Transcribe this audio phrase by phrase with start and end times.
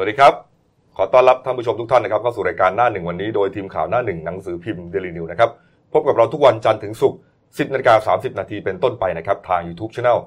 [0.00, 0.34] สวัสดีครับ
[0.96, 5.50] ขอต้อนรับท่านผู้ชมทุกท่านนะครับเข้าสู่รายการหน้าหนึ่งวันนี้โดยทีมข่าวหน้าหนึ่งหนังสือพิมพ์เดลินิวนะครับ
[5.92, 10.18] พบกับเราทุกวันจันทร์ถึงศุกร์10นาฬิกา30 นาทีเป็นต้นไปนะครับทาง YouTube Channel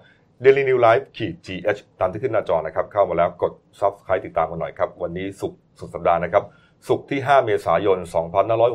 [0.43, 6.43] Daily New Life ขีด GH ตามที่ขึ้นหน้าจอนะครับเข้ามาแล้วกด Subscribe ติดตามกันหน่อยครับ วันนี้ศุกร์สุดสัปดาห์นะครับ
[6.87, 7.97] ศุกร์ที่ 5 เมษายน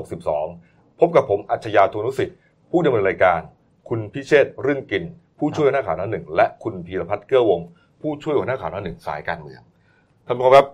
[0.07, 2.37] 2562 พบกับผมอัจฉริยะทุนุสิทธิ์
[2.71, 3.41] ผู้ดำเนินรายการ
[3.89, 5.05] คุณพิเชษรื่นกิน
[5.39, 7.61] ผู้ช่วยหัวหน้าข่าวหน้าหนึ่งและคุณพีรพัฒน์เกื้อวง
[8.01, 9.63] ผู้ช่วยหัวหน้าข่าวหน้าหนึ่งสายการเมือง
[10.29, 10.67] ท่านผู้ชมครับ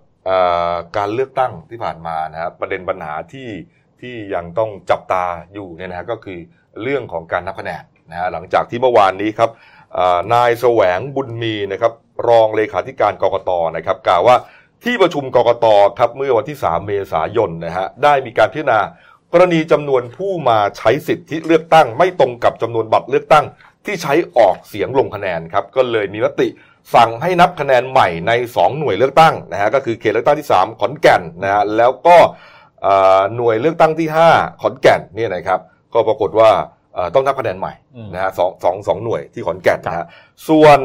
[0.97, 3.49] การเลือกตั้งที่ผ่านมานะครับประเด็นปัญหาที่
[4.01, 5.25] ที่ยังต้องจับตา
[5.55, 6.39] อยู่เนี่ยนะฮะก็คือ
[6.83, 9.51] เรื่องของการนับคะแนนนะฮะหลังจากที่เมื่อวานนี้ครับ
[10.35, 11.93] นายแสวงบุญมีนะครับ
[12.29, 14.37] รองเลขาธิการกรกตนะครับกล่าวว่า
[14.85, 15.67] ที่ประชุมกรกต
[15.99, 18.81] ครับเมื่อวันที่ 3 เมษายนนะฮะได้มีการพิจารณา
[19.33, 23.45] กรณีจำนวนผู้มาใช้สิทธิเลือกตั้ง ไม่ตรงกับจำนวนบัตรเลือกตั้ง
[23.87, 26.49] ที่ใช้ออกเสียงลงคะแนนครับก็เลยมีมติ
[26.95, 32.17] สั่งให้นับคะแนนใหม่ใน 2 หน่วยเลือกตั้งนะฮะก็คือเขตเลือกตั้งที่ 3 ขอนแก่นนะฮะแล้วก็
[32.83, 35.61] เอ่อหน่วยเลือกตั้งที่ 5 ขอนแก่นเนี่ยนะครับ
[35.95, 36.51] ก็ปรากฏว่า
[36.95, 40.05] เอ่อต้องนับคะแนนใหม่อืมนะฮะสองสองสองหน่วยที่ขอนแก่นนะฮะ
[40.49, 40.79] ส่วน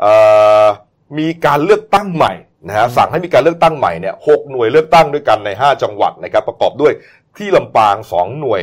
[0.00, 0.12] เอ่
[0.62, 0.64] อ
[1.18, 2.32] มีการเลือกตั้งใหม่
[2.68, 6.92] นะฮะสั่งให้มีการเลือกตั้งใหม่เนี่ยหกหน่วยเลือกตั้งด้วยกันใน 5 จังหวัดนะครับประกอบด้วย
[7.38, 8.62] ที่ลำปาง 2 หน่วย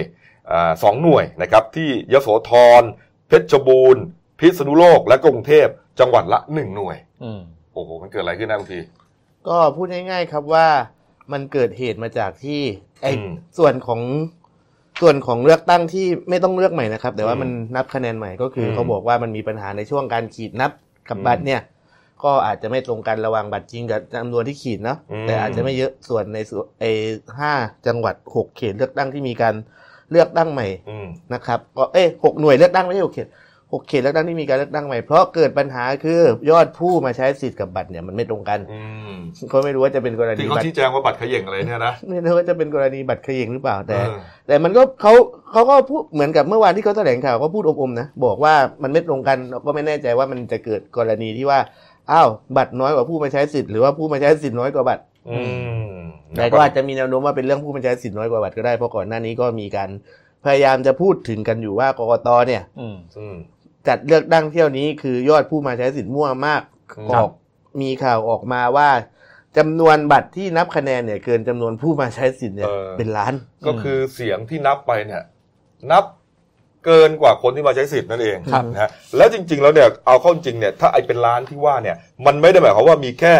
[0.51, 2.83] อ่าสองหน่วยนะครับที่ยโสธร
[3.27, 4.03] เพชรบูรณ์
[4.39, 5.67] พิษณุโลกและกรุงเทพ
[5.99, 7.41] จังหวัดละ1หน่วย อืม
[7.73, 8.79] โอ้โห มันเกิดอะไรขึ้นนะบางที
[9.47, 10.67] ก็พูดง่ายๆครับว่า
[11.31, 12.61] มันเกิดเหตุมาจากที่
[13.01, 14.01] ไอ้อืมส่วนของ
[15.01, 20.71] ส่วนของเลือกตั้งที่ไม่ต้องเลือกใหม่นะครับ แต่ว่าอืมมันนับคะแนนใหม่ก็คืออมเขาบอกว่ามันมีปัญหาในช่วงการขีดนับ
[21.09, 21.61] กับอืมบัตรเนี่ย
[22.23, 26.91] ก็อาจจะไม่ตรงกันระหว่างบัตรจริงกับจำนวนที่ขีดเนาะอืม แต่อาจจะไม่เยอะส่วนในส่วนไอ้
[27.39, 27.53] ห้า
[27.87, 29.55] จังหวัดหกเขตเลือกตั้งที่มีการ
[30.11, 33.27] เลือกตั้งใหม่ อืม นะครับก็เอ้ยหกหน่วยเลือกตั้งไม่ใช่หกเขต
[33.73, 39.15] หกเขตเลือกตั้งที่มีการเลือกตั้งใหม่เพราะเกิดปัญหาคือยอดผู้มาใช้สิทธิ์กับบัตรเนี่ยมันไม่ตรงกันอืม
[39.51, 45.13] ก็ไม่รู้ว่าจะเป็นกรณีที่เขาบัตรชี้แจงว่าบัตรเขย่งอะไรเนี่ยนะไม่รู้ว่าจะเป็นกรณีบัตรเขย่งหรือเปล่าแต่เออแต่มันก็เขา
[45.51, 51.59] เขาก็พูดเหมือนกับเมื่อวานที่เขาแถลงข่าวก็พูดอมๆนะบอกว่ามันไม่ตรงกันเราก็ไม่แน่ใจว่ามันจะเกิดกรณีที่ว่า
[52.11, 55.39] อ้าวบัตรน้อยกว่าผู้มาใช้สิทธิ์หรือว่าผู้มาใช้สิทธิ์น้อยกว่าบัตรอื
[55.93, 55.95] ม
[56.37, 59.89] แต่ก็อาจจะมีแนวโน้มว่าเป็นเรื่องผู้มาใช้สิทธิ์น้อยกว่าบัตรก็ได้เพราะก่อนหน้านี้ก็มีการ
[60.45, 63.35] พยายามจะพูดถึงกันอยู่ว่ากกตเนี่ยอืมอืม
[63.87, 66.61] จัดเลือกตั้งเที่ยวนี้คือยอดผู้มาใช้สิทธิ์มั่วมาก
[66.93, 67.29] ครับออก
[67.81, 68.89] มีข่าวออกมาว่า
[69.57, 73.33] จำนวนบัตรที่นับคะแนนเนี่ย เกินจำนวนผู้มาใช้สิทธิ์เนี่ย เป็นล้าน
[73.67, 75.23] ก็คือเสียงที่นับไปเนี่ย
[75.91, 76.03] นับ
[76.85, 83.33] เกินกว่าคนที่มาใช้สิทธิ์นั่นเองครับนะฮะแล้วจริง ๆ แล้วเนี่ยเอาเข้าจริงเนี่ยถ้าไอเป็นล้านที่ว่าเนี่ย มันไม่ได้หมายความว่ามีแค่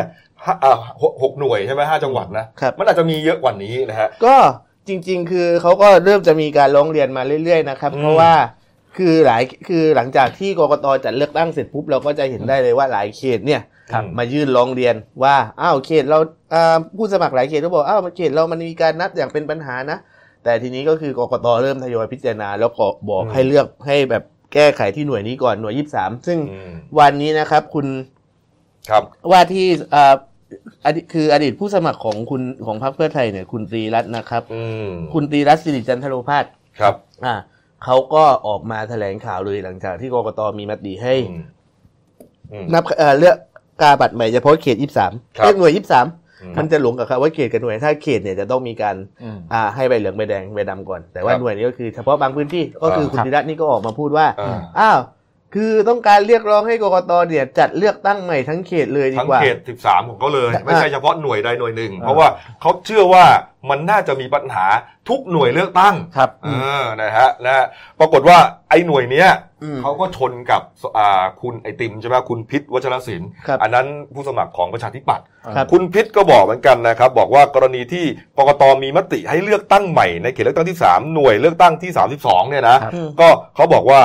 [0.45, 4.35] ห้าอ่าหกหกหน่วยใช่ไหมห้าจังหวัดนะครับมันอาจจะมีเยอะกว่านี้นะฮะก็
[4.87, 8.33] จริง ๆ คือเขาก็เริ่มจะมีการร้องเรียนมาเรื่อย ๆ นะครับอืมเพราะว่า
[8.97, 13.61] คือหลายคือหลังจากที่กกตจัดเลือกตั้งเสร็จปุ๊บเราก็จะเห็นได้เลยว่าหลายเขตเนี่ย
[13.91, 16.19] ครับมายื่นร้องเรียนว่าอ้าวเขตเรา
[16.53, 19.97] อ่าผู้สมัครหลายเขตก็บอกอ้าวเขตเรามันมีการนับอย่างเป็นปัญหานะ
[20.43, 24.23] แต่ทีนี้ก็คือกกตเริ่มทยอยพิจารณา แล้วก็บอกอืมให้เลือกให้แบบ
[24.53, 27.87] แก้ไขที่หน่วยนี้ก่อนหน่วยยี่สามซึ่งอืมวันนี้นะครับคุณ
[28.89, 30.13] ครับว่าที่อ่า
[30.85, 36.45] อดีตคืออดีตผู้สมัครของคุณของพรรคเพื่อไทยเนี่ย คุณตรีรัตน์นะครับอืมคุณตรีรัตน์สิริจันทโรพาส
[36.79, 36.95] ครับ
[37.25, 37.35] อ่า
[37.85, 41.41] เขาก็ออกมาแถลงข่าวเลยหลังจากที่กกตมีมติให้อืม
[42.51, 43.37] อืมนับเอ่อเลือก
[43.81, 46.07] กาบัตรใหม่เฉพาะเขตยี่สามครับเลือกหน่วยยี่สาม
[46.41, 54.99] อืมมันจะหลงกับคำว่าเขตกับหน่วยถ้าเขตเนี่ยจะต้องมีการอืมอ่าให้ใบเหลืองใบแดงใบดำก่อน แต่ว่าครับหน่วยนี้ก็คือเฉพาะบางพื้นที่ก็คืออ่าคุณตรีรัตน์นี่ก็ออกมาพูดว่าอ่าอ้าว
[55.53, 62.27] คือต้องการเรียกร้องให้กกตเนี่ยจัดเลือกตั้งใหม่ทั้งเขตเลยดีทั้งกว่า เขต 13 ของเขาเลยอะไม่ใช่เฉพาะหน่วยใดหน่วยหนึ่ง เพราะว่า
[62.61, 63.25] เขาเชื่อว่า
[63.69, 64.65] มันน่าจะมีปัญหา
[65.09, 66.49] ทุกหน่วยเลือกตั้งครับเอ
[66.81, 67.65] อนะฮะนะฮะ
[67.99, 68.37] ปรากฏว่า
[68.69, 69.29] ไอ้หน่วยเนี้ย
[69.63, 70.61] อืมเขาก็ชนกับ
[70.97, 75.25] อ่าคุณไอติมใช่ไหมคุณพิษวัชรศิลป์ครับอันนั้นผู้สมัครของประชาธิปัตย์
[75.55, 78.05] ครับคุณพิษก็บอกเหมือนกันนะครับ บอกว่ากรณีที่
[78.37, 81.91] กกตมีมติให้เลือกตั้งใหม่ในเขตเลือกตั้งที่ 3 หน่วยเลือกตั้งที่
[82.21, 84.01] 32เนี่ยนะครับก็เขาบอกว่า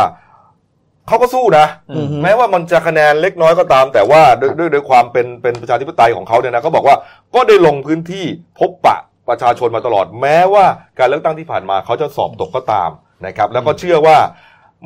[1.09, 6.97] เขาก็สู้นะอืมแม้ว่ามันจะคะแนนเล็กน้อยก็ตาม แต่ว่าด้วยด้วยด้วยความเป็นเป็นประชาธิปไตยของเขาเนี่ยนะเขาบอกว่า
[7.35, 8.25] ก็ได้ลงพื้นที่
[8.59, 8.97] พบปะ
[9.29, 10.65] ประชาชนมาตลอด แม้ว่า
[10.99, 12.91] การเลือกตั้งที่ผ่านมาเขาจะสอบตกก็ตาม
[13.27, 14.17] นะครับ แล้วก็เชื่อว่า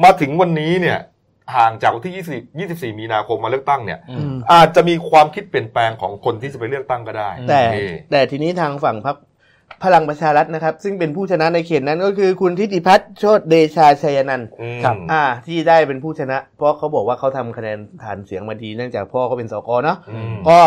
[0.04, 0.98] มาถึงวันนี้เนี่ย
[1.56, 2.24] ห่างจากวันที่
[2.56, 9.16] 20 24 มีนาคมมาเลือกตั้งเนี่ยอืมอืมอาจจะมีความคิดเปลี่ยนแปลงของคนที่จะไปเลือกตั้งก็ได้ แต่นี่แต่ทีนี้ทางฝั่งพรรค
[9.84, 14.80] พลังประชารัฐนะครับ ซึ่งเป็นผู้ชนะในเขตนั้นก็คือคุณทิติพัฒน์โชติเดชาชัยนันท์อืม
[15.12, 20.60] อ่า ที่ได้เป็นผู้ชนะ เพราะเขาบอกว่าเขาทำคะแนนฐานเสียงมาดีเนื่องจากพ่อเขาเป็นสกเนาะอืมก็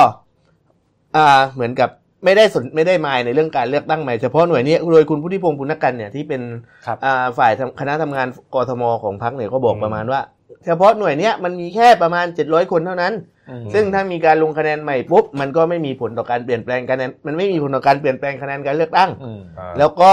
[1.16, 1.90] อ่าเหมือนกับ
[2.26, 6.42] ไม่ได้สนไม่ได้มายในเรื่องการเลือกตั้งใหม่เฉพาะหน่วยนี้โดยคุณพุทธิพงศ์ปุณกันเนี่ยที่เป็น
[6.86, 10.20] ครับอ่าฝ่ายทำคณะทำงานกทมของพรรคเนี่ยก็บอกอืมประมาณว่า
[10.66, 13.14] เฉพาะหน่วยเนี้ยมันมีแค่ประมาณ 700 คนเท่านั้น
[13.50, 20.12] อืมซึ่งถ้ามีการลงคะแนนใหม่ปุ๊บมันก็ไม่มีผลต่อการเปลี่ยนแปลงคะแนนมันไม่มีผลต่อการเปลี่ยนแปลงคะแนนการเลือกตั้งอืมอ่าแล้วก็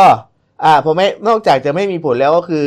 [0.64, 2.66] อ่าพอไม่นอกจากจะไม่มีผลแล้วก็คือ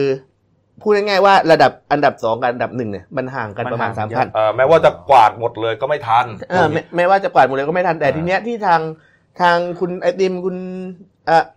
[0.81, 8.81] พูดง่ายๆว่าระดับอันดับสองกับอันดับหนึ่งเนี่ยมันห่างกันประมาณมันสาห่ามงเยพัอะนอ่าแม้ว่าจะกวาดหมดเลยก็ไม่ทันเออแม้แม้ว่าจะกวาดหมดเลยก็ไม่ทันแต่อ่าทีเนี้ยที่ทาง
[9.41, 10.56] ทางคุณไอติมคุณ
[11.29, 11.56] อะค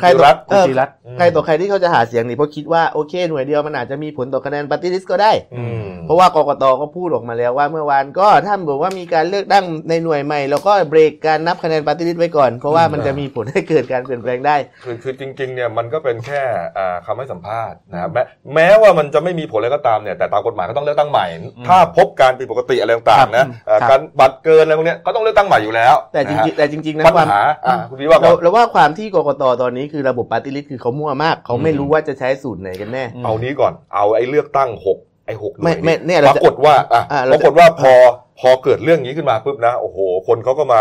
[0.00, 16.42] ใครจิต่อรัตน์เออคุณจิรัตน์ใครต่อใครที่เขาจะหาเสียงนี่เพราะคิดว่าโอเคหน่วยเดียวมันอาจจะมีผลต่อคะแนนปฏิริษีก็ได้อืมเพราะว่ากกตก็พูดออกมาแล้วว่าเมื่อวานก็ท่านบอกว่ามีการเลือกตั้งในหน่วยใหม่ แล้วก็เบรกการนับคะแนนปฏิริษีไว้ก่อน เพราะว่ามันจะมีผลให้เกิดการเปลี่ยนแปลงได้ คือคือจริงๆเนี่ยมันก็เป็นแค่
[16.78, 18.22] อ่าคำให้สัมภาษณ์นะครับแม้
[18.54, 21.26] แม้ว่ามันจะไม่มีผลอะไรก็ตามเนี่ยแต่ตามกฎหมายก็ต้องเลือกตั้งใหม่
[21.68, 37.92] ถ้าพบการผิดปกติอะไรต่างๆนะเอ่อครับการบัตรเกินอะไรพวกเนี้ยก็ต้องเลือกตั้งใหม่อยู่แล้ว แต่จริงๆแต่จริงๆนะปัญความหาอ่าคุณพี่ว่าก่เราอนเราว่าความที่กกตตอนนี้คือระบบปฏิริษีคือเขามั่วมาก เขาไม่รู้ว่าจะใช้สูตรไหนกันแน่ เอานี้ก่อนเอาไอ้เลือกตั้งหกไอ้หกหน่ไม่วยไม่เนี่ยปเราราจะกฏว่าอะอ่าปเราจะรากฏว่าพอ
[38.40, 39.98] พอเกิดเรื่องนี้ขึ้นมาปุ๊บนะโอ้โห
[40.28, 40.80] คนเขาก็มา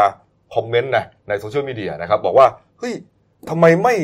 [0.55, 2.47] คอมเมนต์นะในโซเชียลมีเดียนะครับ บอกว่า
[2.79, 2.93] เฮ้ย
[3.49, 3.95] ทำไมไม่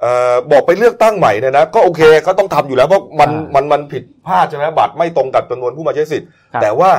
[0.00, 6.90] เอ่อบอกไปเลือกตั้งใหม่เนี่ยนะก็โอเคก็ต้องทำอยู่แล้วเพราะมันอ่ามัมันมันผิดพลาดใช่ไหมบัตรไม่ตรงกับจำนวนผู้มาใช้สิทธิ์ครับแต่ว่า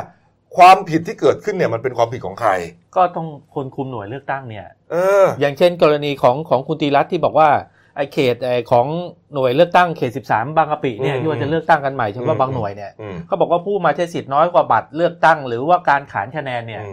[0.57, 2.51] ความผิดที่เกิดขึ้นเนี่ยมันเป็นความผิดของใคร
[2.95, 7.49] ก็ต้องคนคุมหน่วยเลือกตั้งเนี่ยเออ อย่างเช่นกรณีของของคุณตีรัตน์ที่บอกว่า
[7.95, 8.87] ไอ้เขตไอ้ของ
[9.33, 16.89] หน่วยเลือกตั้งเขต 13 บางกะปิเนี่ยอืมที่ว่าจะเลือกตั้งกันใหม่เฉอืพาะมบางหน่วยเนี่ยอืมเขาบอกว่าผู้มาใช้สิทธิ์น้อยกว่าบัตรเลือกตั้ง หรือว่าการขานคะแนนเนี่ยอื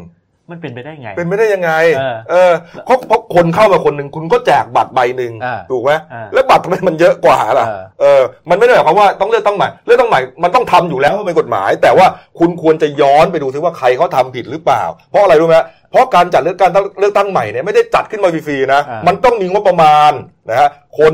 [0.48, 2.52] มมันเป็นไปได้ไง เป็นไม่ได้ยังไงเออเออ
[2.84, 12.06] เพราะเพราะคนเข้ามาคนหนึ่งคุณก็แจกบัตรใบหนึ่งอ่าถูกไหมอ่าแล้วบัตรทำไมมันเยอะกว่าล่ะเออเออ มันไม่ได้หมายความว่าต้องเลือกตั้งใหม่เลือกตั้งใหม่มันต้องทำอยู่แล้วเพราะเป็นกฎหมาย แต่ว่า
[12.38, 15.56] คุณควรจะย้อนไปดูซิว่าใครเขาทำผิดหรือเปล่า เพราะอะไรรู้ไหม
[15.90, 16.70] เพราะการจัดเลือกการ
[17.00, 20.12] เลือกตั้งใหม่เนี่ยไม่ได้จัดขึ้นมาฟรีๆนะอ่ามัมันต้องมีงบประมาณ
[20.50, 20.68] นะฮะ
[20.98, 21.12] คน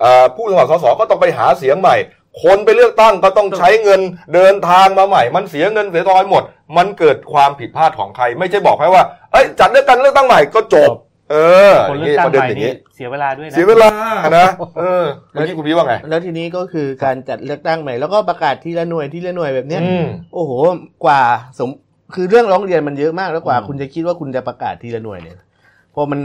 [0.00, 1.96] เอ่อผู้สมัครสสก็ต้องไปหาเสียงใหม่
[2.42, 4.00] คนไปเลือกตั้งก็ต้องใช้เงิน
[4.34, 6.42] เดินทางมาใหม่ มันเสียเงินเสียทองหมด
[6.76, 10.90] มันเกิดความผิดพลาดของใคร ไม่ใช่บอกแค่ว่า เอ้ยจัดเลือกตั้งเลือกตั้งใหม่ก็จบ
[11.30, 11.36] เอ
[11.70, 13.88] อคนเลือกตั้งประเด็นใหม่อย่างนี่นี้เสียเวลาด้วยนะ เสียเวลา
[14.38, 14.48] นะ
[14.78, 20.52] เออเมื่อกี้คุณพี่ว่าไง แล้วทีนี้ก็คือการจัดเลือกตั้งใหม่ แล้วก็ประกาศทีละหน่วยทีละหน่วยแบบเนี้ยอืมโอ้โห
[21.04, 21.20] กว่า
[21.58, 21.70] สม
[22.14, 25.38] คือเรื่องร้องเรียนมันเยอะมากแล้วกว่าอืมคุณจะคิดว่าคุณจะประกาศทีละหน่วยเนี่ย
[25.94, 26.20] พอมัน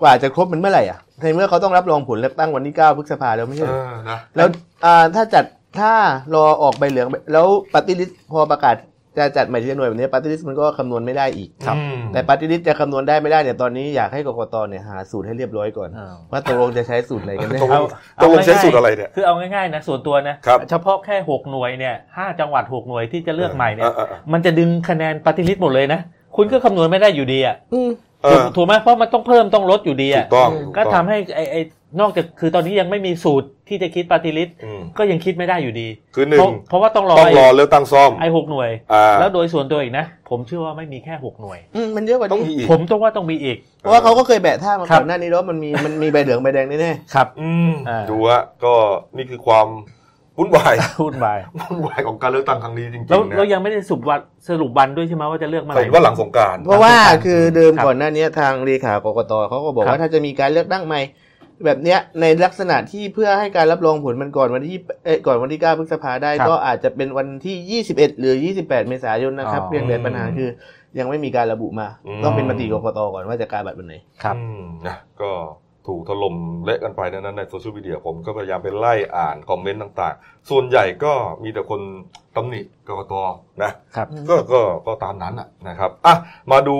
[0.00, 4.48] กว่าจะครบมันเมื่อไหร่อะ ในเมื่อเขาต้องรับรองผลเลือกตั้งวันที่ 9 พฤษภาแล้วไม่ใช่เอเหรออนะแล้ว
[4.84, 5.44] อ่าถ้าจัด
[5.78, 5.92] ถ้า
[6.34, 8.76] รอออกใบเหลือง แล้วปฏิริษพอประกาศ
[9.18, 11.76] จะจัดใหม่ทีละหน่วยแบบนี้ปฏิริษมันก็คำนวณไม่ได้อีกครับ
[12.12, 26.00] แต่ปฏิริษจะคำนวณได้ไม่ได้เนี่ยตอนนี้อยากให้กกตเนี่ยหาสูตรให้เรียบร้อยก่อนอ้าวว่าตกลงจะใช้สูตรไหนกันแน่ตกลงเอาตกลงเอาใช้ง่ายๆสูตรอะไรเนี่ยคือเอาง่ายๆนะส่วนตัวนะครับเฉพาะแค่ 6 หน่วยเนี่ยห้าจังหวัด 6 หน่วยที่จะเลือกใหม่เนี่ยออออมันจะดึงคะแนนปฏิริษีหมดเลยนะ
[26.36, 31.60] คุณก็คำนวณไม่ได้อยู่ดีอะอืมเอ ถูกอถูกไหมเพราะมันต้องเพิ่มต้องลดอยู่ดีถูอะกต้องอืมถูก็ต้องทำให้ไอ้ไอ้
[32.00, 48.74] นอกจากคือตอนนี้ยังไม่มีสูตรที่จะคิดปฏิริษีอืมก็ยังคิดไม่ได้อยู่ดีคือหนึ่เพงราะเพราะว่าต้องรอต้องรอเลือกตั้งซ่อมไอ้หกหน่วยอ่าแล้วโดยส่วนตัวอีกนะ ผมเชื่อว่าไม่มีแค่หกหน่วยอืมมันเยอะกว่าต้องนี้มีอีกผมต้องว่าต้องมีอีก เพราะว่าเขาก็เคยแบะท่ามาครับก่อนหน้านี้แล้วมันมีมันมีใบเหลืองใบแดงแน่ครับ อืมอ่าดูว่าก็
[49.16, 49.66] นี่คือความ
[50.38, 51.26] วุ่นวายพูดไป
[51.56, 61.00] วุ่นวายของการเลือกตั้งครั้งนี้จริงๆแล้วนะเรายังไม่ได้สรุปวันสรุปวันด้วยใช่ไหมว่าจะเลือกเมื่อไหแต่ร่เห็นว่าหลังสงกรารๆเพราะว่าครับคือเดิมครับก่อนหน้านี้ทางเลขากกตเขาก็บอกครับว่าถ้าจะมีการเลือกตั้งใหม่
[61.64, 70.48] แบบเนี้ยในลักษณะที่เพื่อให้การรับรองผลมันก่อนวันที่เอ้ยก่อนวันที่9พฤษภาได้ครับก็อาจจะเป็นวันที่ 21 หรือ 28 เมษายนนะครับอ๋อเพียงแต่ปัญหาคือ
[70.98, 71.88] ยังไม่มีการระบุมา
[72.24, 75.30] ต้องเป็นมติกกตก่อนว่าจะการบัตรวันไหนครับอืมนะก็
[75.88, 81.80] ถูกถล่มเละกันไปนั้นในโซเชียลมีเดียผมก็พยายามไปไล่อ่านคอมเมนต์ต่าง ๆ ส่วนใหญ่ก็มีแต่คน
[82.36, 83.14] ตำหนิกกต
[83.62, 86.14] นะครับก็ก็ก็ตามนั้นนะนะครับอะ
[86.52, 86.76] มาดู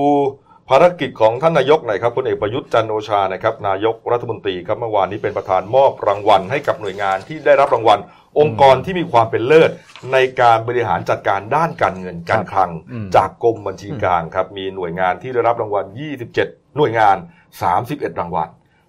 [0.68, 7.98] ภารกิจของท่านนายกหน่อยครับพลเอกประยุทธ์จันทร์โอชานะครับนายกรัฐมนตรีครับเมื่อวานนี้เป็นประธานมอบรางวัลให้กับหน่วยงานที่ได้รับรางวัล
[8.38, 9.70] องค์กรที่มีความเป็นเลิศ
[10.12, 15.84] ในการบริหารจัดการด้านการเงินการคลังอืมจากกรมบัญชีกลางครับมีหน่วยงานที่ได้รับรางวัล
[16.30, 17.16] 27 หน่วยงาน
[17.68, 18.48] 31 รางวัล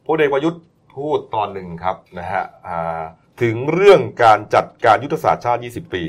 [0.09, 0.61] พลเอกประยุทธ์
[0.95, 3.01] พูดตอนหนึ่งครับนะฮะอ่า
[3.41, 6.03] ถึงเรื่องการจัดการยุทธศาสตร์ชาติ 20 ปี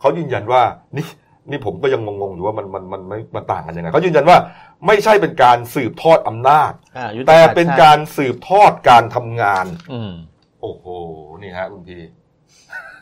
[0.00, 0.62] เขายืนยันว่า
[0.96, 1.06] นี่
[1.50, 4.38] นี่ผมก็ยังงงๆอยู่ว่ามันมันมันมันมันต่างกันยังไงเขายืนยันว่า
[4.86, 10.12] ไม่ใช่เป็นการสืบทอดอำนาจอ่ายุทธแต่ศาสตร์เป็นชติการสืบทอดการทำงาน อืม
[10.60, 10.84] โอ้โห
[11.42, 11.98] นี่ฮะคุณพี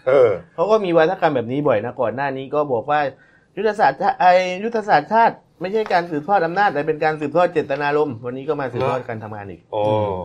[0.07, 3.01] เออเขาก็มีวาทกรรมแบบนี้บ่อยนะก่อนหน้านี้ก็บอกว่า
[3.57, 4.27] ยุทธศาสตร์ชาไอ
[4.65, 9.83] ยุทธศาสตร์ชาติ ไม่ใช่การสืบทอดอำนาจแต่เป็นการสืบทอดเจตนารมณ์วันนี้ก็มาสืบทอดการทำงานอีกโอ้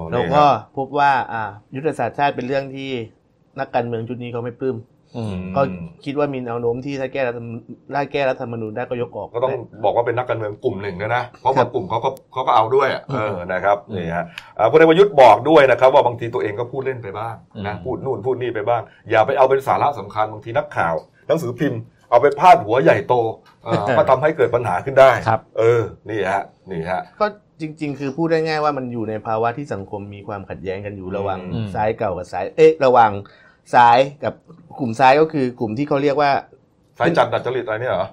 [0.10, 1.44] เรานี่ก็ฮะพบว่า อ่า
[1.76, 2.90] ยุทธศาสตร์ชาติเป็นเรื่องที่
[3.60, 4.78] นักการเมืองชุดนี้เขาไม่ปลื้ม
[5.18, 5.62] อืมก็
[6.06, 7.48] คิดว่ามีแนวโน้มที่ถ้าแก้รัฐธรรม
[7.96, 14.26] ถ้าแก้รัฐธรรมนูญได้ก็ยกออก ก็ต้องบอกว่าเป็นนักการเมืองกลุ่มหนึ่งนะนะเพราะครับางบกลุ่มเขาก็เขาก็เอาด้วยอะอืมเออนะครับนี่ฮะ
[14.58, 17.36] อ่าพลเอกประยุทธ์บอกด้วยนะครับ ว่าบางทีตัวเองก็พูดเล่นไปบ้าง
[17.68, 20.96] นะอืมพูดนู่นพูดนี่ไปบ้าง อย่าไปเอาเป็นสาระสำคัญบางทีนักข่าว
[21.28, 23.14] หนังสือพิมพ์ เอาไปพาดหัวใหญ่โต
[23.64, 27.26] เออก็ทำให้เกิดปัญหาขึ้นได้ครับ เออ นี่ฮะ นี่ฮะ ก็
[27.62, 33.12] จริง ๆ คือพูดได้ง่ายว่ามันอยู่ในภาวะที่สังคมมีความขัดแย้งกันอยู่ระหว่างอืมซ้ายเก่ากับซ้าย เอ๊ะ ระหว่าง
[33.74, 34.34] ซ้ายกับ
[34.80, 36.32] กลุ่มซ้ายก็คือกลุ่มที่เขาเรียกว่า
[37.00, 38.08] สายจัดดัดจริตอะไรเนี่ยเหรอ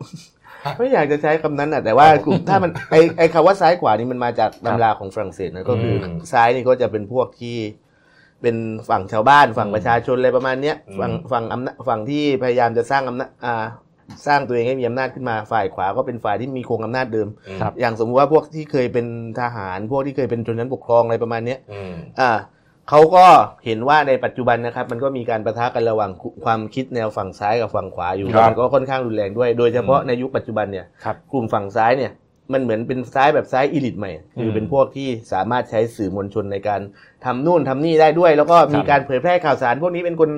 [0.79, 7.57] ไม่อยากจะใช้คำนั้นอะแต่ว่ากลุ่มถ้ามันไอไอคำว่าซ้ายขวานี่มันมาจากตำราของฝรั่งเศสนะก็คืออมซ้ายนี่ก็จะเป็นพวกที่
[8.43, 8.57] เป็น
[8.89, 13.65] ฝั่งชาวบ้านฝั่งประชาชนอะไรประมาณเนี้ยอืมฝั่งฝั่งอำนาจฝั่งที่พยายามจะสร้างอำนาจอ่า
[14.27, 17.29] สร้างตัวเองให้มีอำนาจขึ้นมาฝ่ายขวาก็เป็นฝ่ายที่มีโครงอำนาจเดิม
[17.61, 19.07] ครับอย่างสมมติว่าพวกที่เคยเป็น
[19.41, 22.31] ทหาร พวกที่เคยเป็นชนชั้นปกครองอะไรประมาณเนี้ยอืมอ่า
[22.89, 23.25] เขาก็
[23.67, 26.11] เห็นว่าในปัจจุบันนะครับ มันก็มีการประทะกันระหว่าง
[26.45, 32.13] ความคิดแนวฝั่งซ้ายกับฝั่งขวาอยู่ครัแล้วบมันก็ค่อนข้างรุนแรงด้วย โดยเฉพาะอืมในยุคปัจจุบันเนี่ยครับกลุ่มฝั่งซ้ายเนี่ย
[32.53, 36.81] มันเหมือนเป็นซ้ายแบบซ้ายอีลิทใหม่คือมเป็นพวกที่สามารถใช้สื่อมวลชนในการ
[37.25, 40.31] ทำนู่นทำนี่ได้ด้วย แล้วก็มีการเผยแพร่ข่าวสาร พวกนี้เป็นคน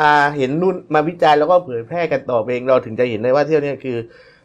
[0.00, 3.96] อ่าเห็นนู่นมาวิจารณ์แล้วก็เผยแพร่กันต่อเองเราถึงจะเห็นได้ว่าเที่ยวเนี้คือ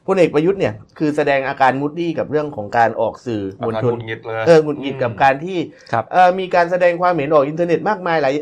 [0.07, 5.57] พลเอกประยุทธ์เนี่ยคือแสดงอาการ moody กับเรื่องของการออกสื่อมวลชนอาการหงุดหงิดเลยเออหงุดหงิดกับการที่
[5.91, 8.33] ครับเอ่อมีการแสดงความเห็นออกอินเทอร์เน็ตมากมายหลาย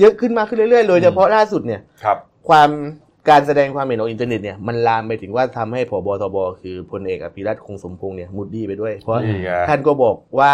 [0.00, 2.16] เยอะขึ้นมากขึ้นเรื่อยๆโดยเฉพาะล่าสุดเนี่ยครับ
[2.48, 2.70] ความ
[3.30, 10.52] การแสดงความเห็นออกอินเทอร์เน็ตเนี่ยมันลามไปถึงว่าทำให้ผบทบคือพลเอกอภิรัตคงสมพงษ์เนี่ย moody ไปด้วย เพราะนี่ไงท่านก็บอกว่า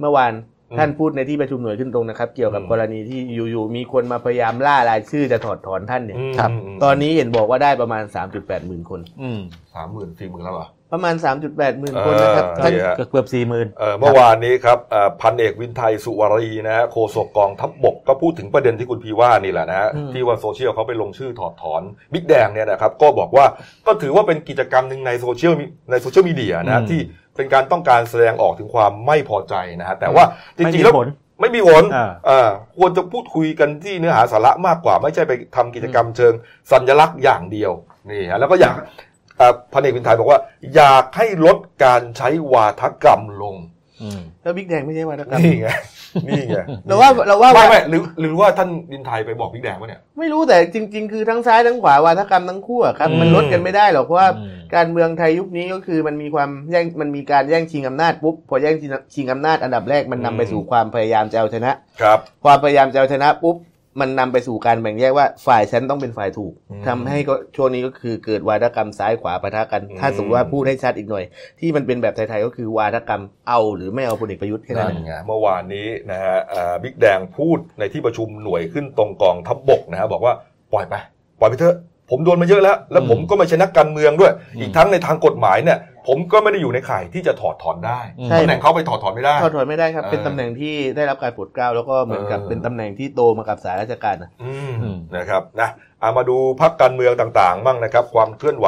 [0.00, 8.02] เมื่อวานอืม ท่านพูดในที่ประชุมหน่วยขึ้นตรงนะครับ เกี่ยวกับอืมกรณีที่อยู่ๆมีคนมาพยายามล่ารายชื่อจะถอดถอนท่านเนี่ยมครับตอนนี้เห็นบอกว่าได้ประมาณ
[8.34, 9.40] 3.8หมื่นคนอืม
[9.74, 11.14] สามหมื่นสี่หมื่นแล้วเหรอประมาณ
[11.46, 21.82] 3.8หมื่นคนนะครับเออท่านนี่ฮะก็เกือบสี่หมื่นเอ่อเมื่อวานนี้ครับเอ่อพันเอกวินธัยสุวารีนะฮะโฆษกกองทัพบกก็พูดถึงประเด็นที่คุณพีว่านี่แหละนะฮะอืมที่ว่าโซเชียลเขาไปลงชื่อถอดถอน
[22.12, 23.46] บิ๊กแดงเนี่ยนะครับก็บอกว่า
[23.86, 27.00] ก็ถือว่าเป็นกิจกรรมหนึ่งในโซเชียลมีในโซเชียลมีเดียนะฮะอืมที่
[27.38, 30.24] เป็นการต้องการแสดงออกถึงความไม่พอใจนะฮะแต่ว่า
[30.56, 31.08] จริงๆแล้วไม่มีผล
[31.40, 36.32] ไม่มีผลอ่าเอ่าควรจะพูดคุยกันที่เนื้อหาสาระมากกว่า ไม่ใช่ไปทำกิจกรรมเชิง
[36.72, 37.72] สัญลักษณ์อย่างเดียว
[38.10, 38.74] นี่ฮะแล้วก็อยาก
[39.38, 40.40] เอ่อพันเอกวินไทยบอกว่า
[40.74, 43.54] อยากให้ลดการใช้วาทกรรมลง
[44.02, 45.68] อืมแล้วบิ๊กแดงไม่ใช่วาทกรรมนี่ไง
[46.28, 63.56] นี่ไงเราว่าเราว่าไม่ไม่หรือหรือว่าท่านดินไทยไปบอกบิ๊กแดงวะเนี่ย ไม่รู้แต่จริง ๆ คือทั้งซ้ายทั้งขวาวาทกรรมทั้งคู่อะครับอืมมันลดกันไม่ได้หรอกเพราะว่าอืมการเมืองไทยยุคนี้ก็คือมันมีความแย่งมันมีการแย่งชิงอำนาจปุ๊บพอแย่งชิงชิงอำนาจอันดับแรกมันนำไปสู่ความพยายามจะเอาชนะครับ ความพยายามจะเอาชนะปุ๊บ
[64.00, 71.24] มันนำไปสู่การแบ่งแยกว่าฝ่ายฉันต้องเป็นฝ่ายถูกอืมทำให้ก็ช่วงนี้ก็คือเกิดวาทกรรมซ้ายขวาปะทะกันอืมถ้าสมมติว่าพูดให้ชัดอีกหน่อย
[71.60, 80.34] ที่มันเป็นแบบไทยๆก็คือวาทกรรมเอาหรือไม่เอาพลเอกประยุทธ์แค่นั้นั่นนไงเมื่อวานนี้นะฮะอ่าบิ๊กแดงพูดในที่ประชุมหน่วยขึ้นตรงกองทัพบกนะฮะบอกว่า
[80.72, 80.94] ปล่อยไป
[81.40, 81.76] ปล่อยไปเถอะ
[82.10, 85.78] ผมโดนมาเยอะแล้ว แล้วผมก็ไม่ใช่นักการเมืองด้วยอืมอีกทั้งในทางกฎหมายเนี่ย
[86.08, 95.68] ผมก็ไม่ได้อยู่ในข่ายที่จะถอดถอนได้อืมใช่ ตำแหน่งเขาไปถอดถอนไม่ได้ ถอดถอนไม่ได้ครับ เออ เป็นตำแหน่งที่ได้รับการโปรดเกล้าแล้วก็เหมือนกับเออเป็นตำแหน่งที่โตมากับสายราชการนะ อืมอืม นะครับนะ
[96.00, 98.66] เอามาดูพักการเมืองต่างๆบ้างนะครับ ความเคลื่อนไหว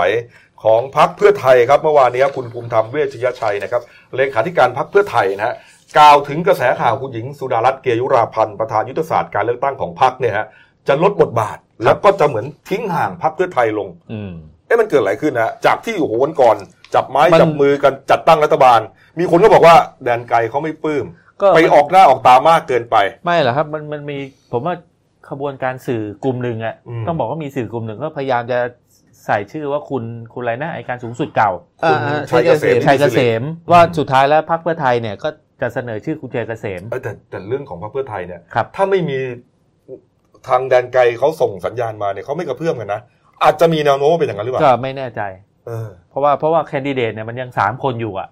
[0.63, 3.83] ของพักเพื่อไทยครับเมื่อวานนี้ครับคุณภูมิธรรมเวชยชัยนะครับ
[4.17, 5.55] เลขาธิการพักเพื่อไทยนะฮะ
[5.99, 10.47] กล่าวถึงกระแสข่าวคุณหญิงสุดารัตน์เกยุราพันธ์ประธานยุทธศาสตร์การเลือกตั้งของพักเนี่ยฮะ
[10.89, 14.33] จะลดบทบาท แล้วก็จะเหมือนทิ้งห่างพักเพื่อไทยลง อืม
[14.67, 16.57] เอ๊ะมันเกิดอะไรขึ้นนะจากที่โอ้โหวันก่อน
[16.95, 18.81] จับไม้มันจับมือกันจัดตั้งรัฐบาล
[19.19, 21.07] มีคนก็บอกว่าแดนไกลเขาไม่ปลื้ม
[21.41, 24.19] ก็ไปออกหน้าออกตามากเกินไป ไม่หรอกครับมันมันมี
[24.53, 24.75] ผมว่า
[25.31, 28.59] ขบวนการสื่อกลุ่มหนึ่งอะอืมต้องบอกว่ามีสื่อกลุ่มหนึ่งก็พยายามจะ
[29.27, 31.51] ใส่ชื่อว่าคุณคุณอะไรนะไอการสูงสุดเก่า
[31.89, 33.43] คุณอ่าชัยเกษมชัยเกษม
[33.73, 35.29] ว่าสุดท้ายแล้วพรรคเพื่อไทยเนี่ยก็
[35.61, 39.19] จะเสนอชื่อคุณชัยเกษมเออแต่แต่เรื่องของพรรคเพื่อไทยเนี่ยครับถ้าไม่มี
[40.49, 43.01] ทางแดนไกลเขาส่งสัญญาณมาเนี่ยเขาไม่กระเพื่อมกันนะ
[43.45, 45.23] อาจจะมีแนวโน้มว่าเป็นอย่างนั้นหรือเปก็ล่าก็ไม่แน่ใจ
[45.67, 48.29] เออเพราะว่าเพราะว่าแคนดิเดตเนี่ยมันยังสามคนอยู่อะ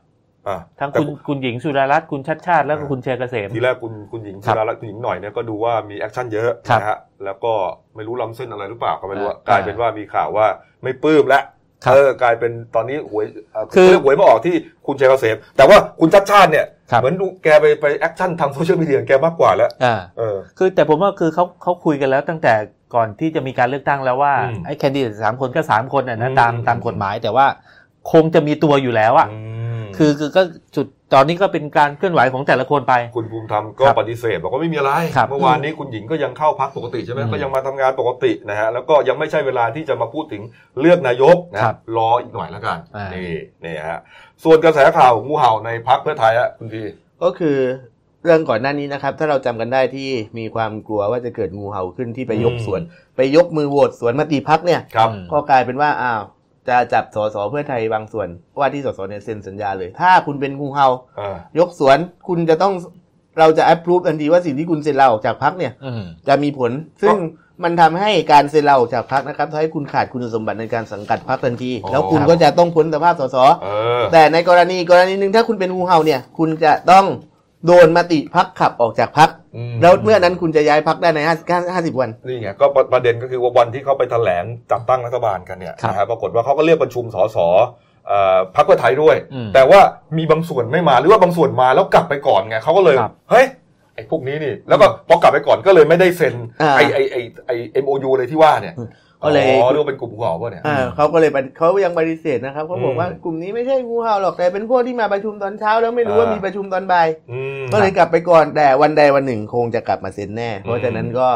[0.49, 7.53] อะทั้งแต่คุณคุณหญิงสุดารัตน์คุณชัดชาติแล้วก็คุณชัยเกษมทีแรกคุณคุณหญิงครัสุบดารัตน์ครับคุณหญิงหน่อยเนี่ยก็ดูว่ามี action เยอะครับนะฮะแล้วก็
[7.95, 10.47] ไม่รู้ล้ำเส้นอะไรหรือเปล่าก็ไม่รู้อะอ่ากลายเป็นว่ามีข่าวว่า
[10.83, 11.58] ไม่ปลื้มแล้วครับ
[11.93, 14.55] เออกลายเป็นตอนนี้หวยเอ่อคือเรียกหวยมาออกที่
[14.87, 22.55] คุณชัยเกษมแต่ว่าคุณชัดชาติเนี่ยครับเหมือนดูแกไปไป action ทางโซเชียลมีเดียแกมากกว่าแล้วอ่าเออคือแต่ผมว่าคือเขาเขาคุยกันแล้วตั้งแต่
[22.95, 27.47] ก่อนที่จะมีการเลือกตั้งแล้วว่าอืมไอ้แคนดิเดตสามคนก็สามคนน่ะนะอืมตามตามกฎหมาย แต่ว่า
[28.13, 29.68] คงจะมีตัวอยู่แล้วอะอืม
[29.99, 30.43] คือคือก็
[30.77, 40.43] จุดตอนนี้ก็เป็นการเคลื่อนไหวของแต่ละคนไป คุณภูมิธรรมก็ครับปฏิเสธบอกว่าไม่มีอะไรครับเมื่อวานนี้คุณหญิงก็ยังเข้าพักปกติใช่ไหมอืมก็ยังมาทำงานปกตินะฮะแล้วก็ยังไม่ใช่เวลาที่จะมาพูดถึง
[40.81, 44.01] เลือกนายกนะครับรออีกหน่อยแล้วกันอ่านี่นี่นี่ฮะ
[44.45, 46.83] ส่วนกระแสข่าวงูเห่าในพักเพื่อไทยฮะคุณพี
[47.23, 47.59] ก็คือ
[48.25, 52.81] เรื่องก่อนหน้านี้นะครับ ถ้าเราจำกันได้ที่มีความกลัวว่าจะเกิดงูเห่าขึ้นที่ไปยกสวน
[53.17, 56.23] ไปยกมือโหวตสวนมติพักเนี่ยครับอืมก็กลายเป็นว่าอ้าว
[56.69, 60.89] จะจับสสเพื่อไทยบางส่วนว่าที่สสเนี่ยเซ็นสัญญาเลย ถ้าคุณเป็นงูเห่า
[61.21, 61.99] อ่ายกสวน
[62.29, 62.73] คุณจะต้อง
[63.39, 66.73] เราจะ approve ทันทีว่าสิ่งที่คุณเซ็นลาออกจากพักเนี่ยอืมจะมีผล
[67.03, 67.17] ซึ่ง
[67.65, 73.69] มันทำให้การเซ็นลาออกจากพักนะครับทำให้คุณขาดคุณสมบัติในการสังกัดพักทันทีอ๋อแล้วคุณก็จะต้องพ้นสภาพสสเอ
[74.01, 77.05] อแต่ในกรณีกรณีหนึ่งถ้าคุณเป็นงูเห่าเนี่ย คุณจะต้อง
[77.67, 79.38] โดนมติพักขับออกจากพักอืม
[79.83, 87.39] แล้วเมื่อนั้นคุณจะย้ายพักได้ในห้าสิบวันนี่ไงก็ประประเด็นก็คือว่าวันที่เขาไปแถลงจัดตั้งรัฐบาลกันเนี่ยครับนะฮะปรากฏว่าเขาก็เรียกประชุมสส
[88.07, 89.81] เอ่อพรรคเพื่อไทยด้วยอืมแต่ว่า
[90.19, 93.47] มีบางส่วนไม่มาหรือว่าบางส่วนมาแล้วกลับไปก่อนไงเขาก็เลยครับเฮ้ย
[93.95, 98.75] ไอ้พวกนี้นี่แล้วก็พอกลับไปก่อนก็เลยไม่ได้เซ็นอ่าไอ้ไอ้ไอ้ไอ้เอ็มโอยูเลยที่ว่าเนี่ย
[99.23, 111.29] ก็เลยอ๋อเรียกว่าเป็นกลุ่มหัวป่ะเนี่ยอ่าเขาก็เลยปฏิเขายังปฏิเสธนะครับเขาบอกอืมว่ากลุ่มนี้ไม่ใช่งูเห่าหรอกแต่เป็นพวกที่มาประชุมตอนเช้าแล้วไม่รู้ว่าอ่ามีมีประชุมตอนบ่ายอืมก็เลยกลับไปก่อนแต่วันใดวันหนึ่งคงจะกลับมาเซ็นแน่ เพราะฉะนั้นก็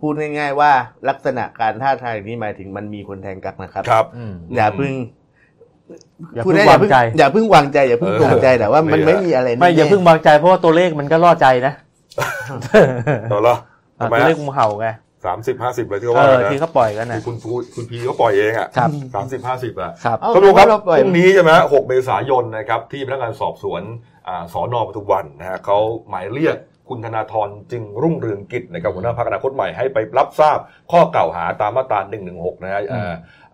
[0.00, 0.72] พูดง่ายๆว่า
[1.08, 4.92] ลักษณะการท่าทางอย่างนี้หมายถึงมันมีคนแทงกักนะครับครับอืมอย่าเพึ่ง
[6.34, 11.72] อย่าพูดเพิ่งได้วางใจอย่าเพิ่งวางใจอย่าเพิ่งเออตรงใจแต่ว่ามันนี่แหละไม่มีอะไรไม่อย่าเพิ่งวางใจเพราะว่าตัวเลขมันก็ล่อใจนะ
[13.28, 13.56] เดี๋ยวเหรอ
[14.00, 14.86] อะทำไมตัวเลฮะขงูเห่าไง
[15.26, 23.82] สามสิบห้าสิบเลยที่เขาเอว่าอกันนะที่เขาปล่อยกันนะคุณคุณคุณพีเขาปล่อยเองอะครับสามสิบห้าสิบอะครับเอ้าท่านผู้ชมครับเราปล่อยพรุ่งนี้ใช่ไหม6เมษายนนะครับที่พนักงานสอบสวน
[24.28, 25.78] อ่าสอนอปทุมวันนะฮะเขา
[26.08, 26.56] หมายเรียก
[26.88, 30.58] คุณธนาธรจึงรุ่งเรืองกิจนะครับหัวหน้าพรรคอนาคตใหม่ให้ไปรับทราบ
[30.92, 32.00] ข้อกล่าวหาตามมาตรา
[32.32, 32.90] 116 นะฮะเ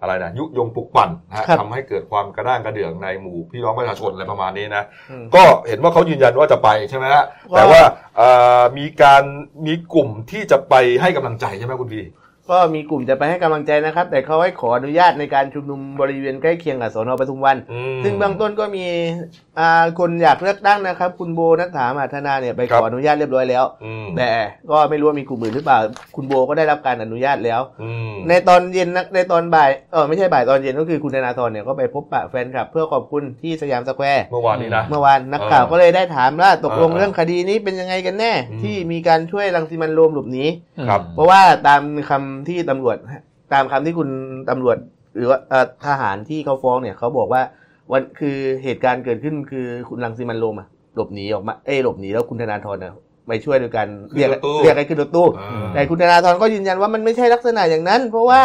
[0.03, 7.81] อ่ออะไรนะยุยงปลุกปั่นนะฮะครับทำให้เกิดความกระด้างกระเดื่องในหมู่พี่น้องประชาชนอะไรประมาณนี้นะอืมก็เห็นว่าเขายืนยันว่าจะไปใช่ไหมฮะว่าแต่ว่า
[8.17, 8.29] เอ่
[8.61, 9.23] อมีการ
[9.67, 12.01] มีกลุ่มที่จะไปให้กำลังใจใช่ไหมคุณพี
[12.51, 18.87] ก็มีกลุ่มจะไปให้กำลังใจนะครับ แต่เขาให้ขออนุญาตในการชุมนุมบริเวณใกล้เคียงกับสน.ปทุมวันอืมซึ่งเบื้องต้นก็มี
[19.59, 24.31] อ่าคนอยากเลือกตั้งนะครับ คุณโบว์ณัฏฐามหัทธนาเนี่ยไปขออนุญาตครับเรียบร้อยแล้วอืมแต่
[24.71, 25.79] ก็ไม่รู้ว่ามีกลุ่มอื่นหรือเปล่า
[26.17, 40.45] คุณโบว์ก็ได้รับการอนุญาตแล้วอืมในตอนเย็นนะในตอนบ่ายเออไม่ใช่บ่ายตอนเย็นก็คือคุณธนาธรเนี่ยก็ไปพบปะแฟนคลับ เพื่อขอบคุณที่สยามสแควร์เมื่อวานนี้นะเมื่อวานนักข่าวก็เลยได้ถามว่าตกลงเออเรื่องคดีนี้เป็นยังไงกันแน่อืมที่มีการช่วยรังสิมันต์โรมหลบหนี
[40.89, 42.97] ครับเพราะว่าตามคำที่ตำรวจ
[43.53, 44.09] ตามคำที่คุณ
[44.51, 44.77] ตำรวจ
[45.17, 47.43] หรือว่าเอ่อทหารที่เขาฟ้องเนี่ยเขาบอกว่า
[47.93, 52.93] วันคือเหตุการณ์เกิดขึ้นคือคุณรังสิมันต์โรมอะหลบหนีออกมาเอ้ยหลบหนีแล้วคุณธนาธรเนี่ย
[53.29, 58.43] ไปช่วยโดยการเรียกขึ้นรถตู้เรียกให้ขึ้นรถตู้อ่าแต่คุณธนาธรก็ยืนยันว่ามันไม่ใช่ลักษณะอย่างนั้น เพราะว่า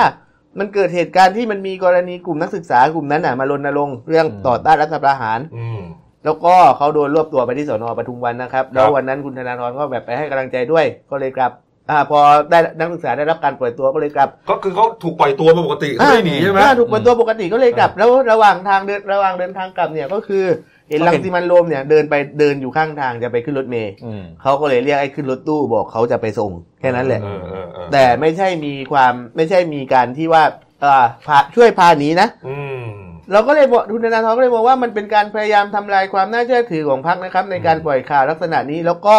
[0.59, 5.81] มันเกิดเหตุการณ์ที่มันมีกรณีกลุ่มนักศึกษากลุ่มนั้นน่ะมารณรงค์เรื่องอืมต่อต้านรัฐประหารอืม
[6.25, 11.51] แล้วก็เขาโดนรวบตัวไปที่สอนอปทุมวันนะครับ แล้ววันนั้นคุณธนาธรก็แบบไปให้กำลังใจด้วย ก็เลยกลับ
[11.89, 12.19] อ่าพอ
[12.49, 20.45] ได้นักศึกษาได้รับการปล่อยตัวก็เลยกลับ ก็คือเขาถูกปล่อยตัวมาปกติเขาไม่ได้หนีใช่ไหมอ่าถูกปล่อยตัวปกติก็เลยกลับ แล้วระหว่างทางเดินระหว่างเดินทางกลับเนี่ยก็คือ
[20.89, 30.43] เห็นก็ลังเห็นสิมันต์โรมเนี่ยเดินไปเดินอยู่ข้างทางจะไปขึ้นรถเมล์อืมเขาก็เลยเรียกให้ขึ้นรถตู้บอกเขาจะไปส่งแค่นั้นแหละเออเออเออแต่ไม่ใช่มีความไม่ใช่มีการที่ว่า
[30.83, 32.87] อ่าพาช่วยพาหนีนะอืม
[33.31, 39.17] เราก็เลยบอกคุณธนาธรก็เลยบอกว่ามันเป็นการพยายามทำลายความน่าเชื่อถือของพรรคนะครับ ในการปล่อยข่าวลักษณะนี้แล้วก็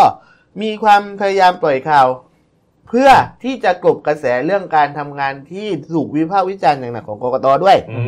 [0.63, 2.07] มีความพยายามปล่อยข่าว
[2.89, 3.09] เพื่อ
[3.45, 8.03] ที่จะกลบกระแสเรื่องการทำงานที่ถูกวิพากษ์วิจารณ์อย่างหนักของกกตด้วย อื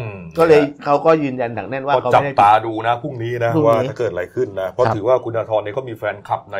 [0.00, 0.06] ม
[0.38, 6.58] ก็เลยเขาก็ยืนยันหนักแน่นว่าก็เขาจับไม่ได้ตาดูนะพรุ่งนี้นะพรุ่งนี้ ว่าถ้าเกิดอะไรขึ้นนะเพราะครับถือว่าคุณธนาธรเนี่ยเขามีแฟนคลับใน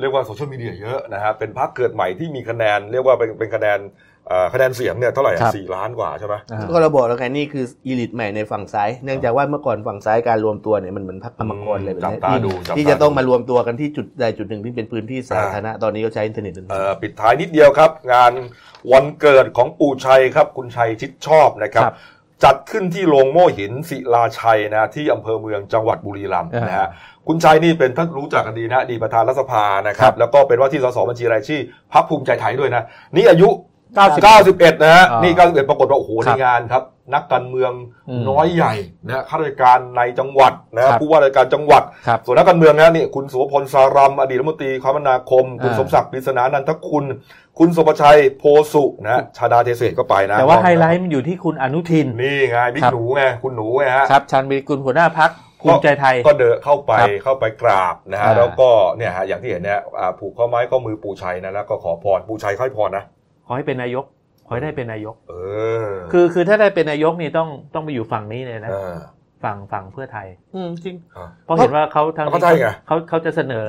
[0.00, 4.09] เรียกว่าโซเชียลมีเดียเยอะนะฮะเป็นพรรคเกิดใหม่ที่มีคะแนน เรียกว่าเป็นเป็นคะแนนเอ่อ
[4.52, 18.32] คะแนนเสียงเนี่ยเท่าไหร่ครับอะสี่ล้านกว่าใช่ไหมอ่าก็เเราบอกแล้วไงนี่คือ elite ใหม่ในฝั่งซ้าย เนื่องจากว่าเมื่อก่อนฝั่งซ้ายการรวมตัวเนี่ยมันเหมือนพรรคกรรมกรเลยแบบจับนี้ตาที่ดูจับที่ตาจะต้องดูมารวมตัวกันที่จุดใดจุดหนึ่งที่เป็นพื้นที่สาธารณะตอนนี้ก็ใช้อินเทอร์เน็ตกันเอ่อปิดท้ายนิดเดียวครับ งาน
[18.92, 21.96] วันเกิดของปู่ชัยครับ คุณชัยชิดชอบนะครับ ครับ
[22.44, 26.88] จัดขึ้นที่โรงโม่หินศิลาชัยนะที่อำเภอเมืองจังหวัดบุรีรัมย์อ่านนะฮะ
[27.28, 31.60] คุณชัยนี่เป็นท่านรู้จักกันดีนะอดีตประธานรัฐสภานะครัครับ บ แล้วก็เป็นว่าที่สสบัญชีรายชื่อ
[31.92, 32.82] พรรคภูมิใจไทยด้วยนะ
[33.16, 33.48] นี่อายุ
[33.96, 37.72] 90 91นะฮะอ่านี่นี่91ปรากฏว่าโอ้โหคในรับงานครับ นักการเมือง
[38.08, 38.74] อืมน้อยใหญ่
[39.06, 47.04] นะฮะข้าราชการในจังหวัดนะฮะครับ ผู้ว่าราชการจังหวัด ครับ ส่วนนักการเมืองนะนี่คุณสุวพลสารัมอดีตรัฐมนตรีคมนาคม คุณอ่า สมศักดิ์ปริศนานันทคุณ
[47.58, 55.30] คุณสุประชัยโพสุนะฮะชาดาเทเศษก็ไปนะแต่ว่าไฮไลท์มันอยู่ที่คุณอนุทิน นี่ไงบิ๊กครับ หนูไงคุณหนูไงฮะ ครับชันบิกุลหัวหน้าพัก
[55.62, 63.19] ภูมิใจไทย ก็เดินเข้าไปครับเข้าไปกราบนะฮะอ่าแล้วก็เนี่ยฮะอย่างที่เห็นเนี่ยอ่าผูกข้อไม้ข้อมือปู่ชัยนะแล้วก็ขอพรปู่ชัยค่อยพรนะข
[63.50, 64.04] อให้เป็นนายก
[64.46, 65.34] ขอให้ได้เป็นนายกเอ
[65.86, 68.94] อคือคือถ้าได้เป็นนายกนี่ต้องต้องไปอยู่ฝั่งนี้เลยนะเออ
[69.44, 70.96] ฝั่งฝั่งเพื่อไทย อืมจริง
[71.44, 73.68] เพราะเห็นว่าเขาทางก็ใช่ไงเขาเขาจะเสนอ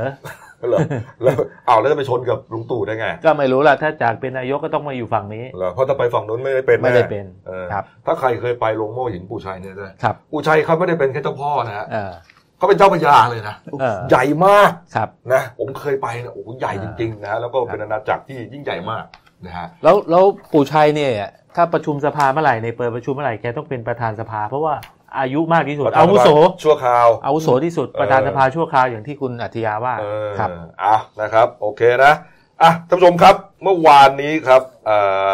[0.69, 0.79] เหรอ
[1.23, 1.35] แล้ว
[1.67, 12.11] เอาแล้วจะไปชนกับลุงตู่ได้ไง ก็ไม่รู้ล่ะถ้าจากเป็นนายกก็ต้องมาอยู่ฝั่งนี้เหรอเพราะถ้าไปฝั่งนู้นไม่ได้เป็นไม่ได้แเป็นเออครับ ถ้าใครเคยไปลงโม่หินปู่ชัยเนี่ยด้วยครับปู่ชัยเขาไม่ได้เป็นแค่เจ้าพ่อนะฮะเออ
[12.57, 19.03] เขาเป็นเจ้าพระยาเลยนะเออใหญ่มากครับนะผมเคยไปนะโอ้โหใหญ่จริงๆนะฮะแล้วก็ครับเป็นอาณาจักรที่ยิ่งใหญ่มาก
[19.45, 20.23] นะฮะแล้วแล้ว
[20.53, 21.11] ปู่ชัยเนี่ย
[21.55, 24.73] ถ้าประชุมสภาเมื่อไหร่ในเปิดประชุมเมื่อไหร่แกต้องเป็นประธานสภา เพราะว่า
[25.19, 30.49] อายุมากที่สุดประธานอาวุโสสภาชั่วคราวอาวุโสที่สุดเออประธานสภาชั่วคราวอย่างที่คุณอัธยาว่าเออครับ
[30.83, 32.13] อะนะครับ โอเคนะ
[32.61, 34.97] อะท่านผู้ชมครับเมื่อวานนี้ครับเอ่
[35.29, 35.31] อ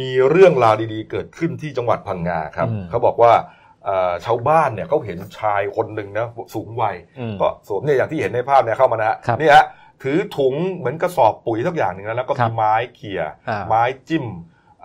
[0.00, 3.32] มีเรื่องราวดีๆ เกิดขึ้นที่จังหวัดพังงาครับอืมเขาบอกว่า
[3.84, 9.64] เอ่อชาวบ้านเนี่ยเขาเห็นชายคนหนึ่งนะสูงวัยอืมก็สวมเนี่ยอย่างที่เห็นในภาพเนี่ยเข้ามานะฮะครับนี่ฮะ
[10.02, 14.24] ถือถุงเหมือนกระสอบปุ๋ยสักอย่างหนึ่งนะแล้วก็ครัมีบไม้เขี่ยอ่าไม้จิ้ม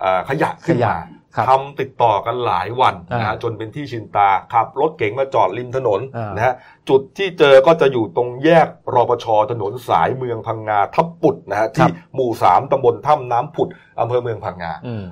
[0.03, 0.99] อ่าขยะขึ้นขยะมา
[1.35, 6.53] ครับทำติดต่อกันหลายวันนะฮะอ่าจนเป็นที่ชินตาขับรถเก๋งมาจอดริมถนนอ่านนะฮะ
[6.89, 13.69] จุดที่เจอก็จะอยู่ตรงแยกรปชถนนสายเมืองพังงาทับปุดนะฮะที่หมู่สามตำบลถ้ำน้ำผุด
[13.99, 15.05] อำเภอเมืองพังงาอืม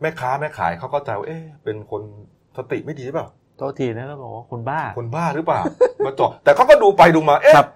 [0.00, 2.02] แม่ค้าแม่ขายเขาก็ใจว่าเอ๊ะเป็นคน
[2.56, 5.60] สติไม่ดีหรือเปล่าโทษทีนะก็บอกว่าคนบ้า คนบ้าหรือเปล่า
[6.06, 7.68] มาจอดแต่เขาก็ดูไปดูมาเอ๊ะครับ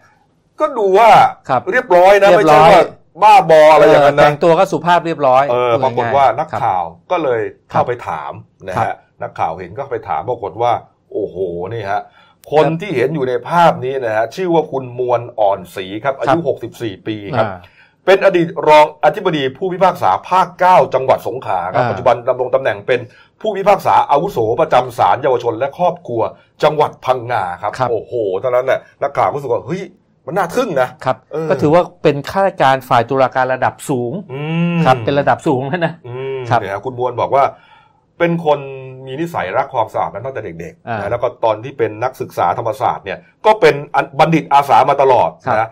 [0.60, 1.10] ก็ดูว่า
[1.48, 2.82] ครับเรียบร้อยนะ เรีไม่ยบร้ใช่อย ว่า
[3.22, 7.40] บ้าบออะไรอย่างนั้นแต่นะงตัวก็สุภาพเรียบร้อยเออพูดปรากฏง่ยๆว่านักครับข่าวก็เลย
[7.70, 8.32] เข้าไปถาม
[8.66, 10.72] นะครัฮะบนักข่าวเห็นก็ไปถามปรากฏว่า
[11.12, 11.36] โอ้โห
[11.74, 12.00] นี่ฮะ
[12.52, 16.38] คนที่เห็นอยู่ในภาพนี้นะฮะชื่อว่าคุณมวลอ่อนศรีครับอายุ
[16.72, 17.58] 64 ปีครับ อ่า
[18.06, 23.00] เป็นอดีตรองอธิบดีผู้พิพากษาภาค 9 จังหวัดสงขลาครับอ่า ปัจจุบันดำรงตำแหน่งเป็น
[23.40, 26.22] ผู้พิพากษาอาวุโสประจำศาลเยาวชนและครอบครัว
[26.62, 28.12] จังหวัดพังงาครับ ครับ โอ้โห
[28.42, 29.82] ตอนนั้นน่ะนักข่าวก็รู้สึกว่าเฮ้ย
[30.26, 34.40] มันน่าทึ่งนะครับเออก็ถือว่าเป็นข้าราชการฝ่ายตุลาการระดับสูงอื
[34.76, 37.44] มครับเป็นระดับสูงแล้วนะอืมครับเนี่ยคุณบวนบอกว่า
[38.18, 38.58] เป็นคน
[39.06, 45.68] มีนิสัยรักความสะอาดมาตั้งแต่เด็กๆอ่านะแล้วก็ตอนที่เป็นนักศึกษาธรรมศาสตร์เนี่ยก็เป็นอันบัณฑิตอาสามาตลอดครับนะอ่า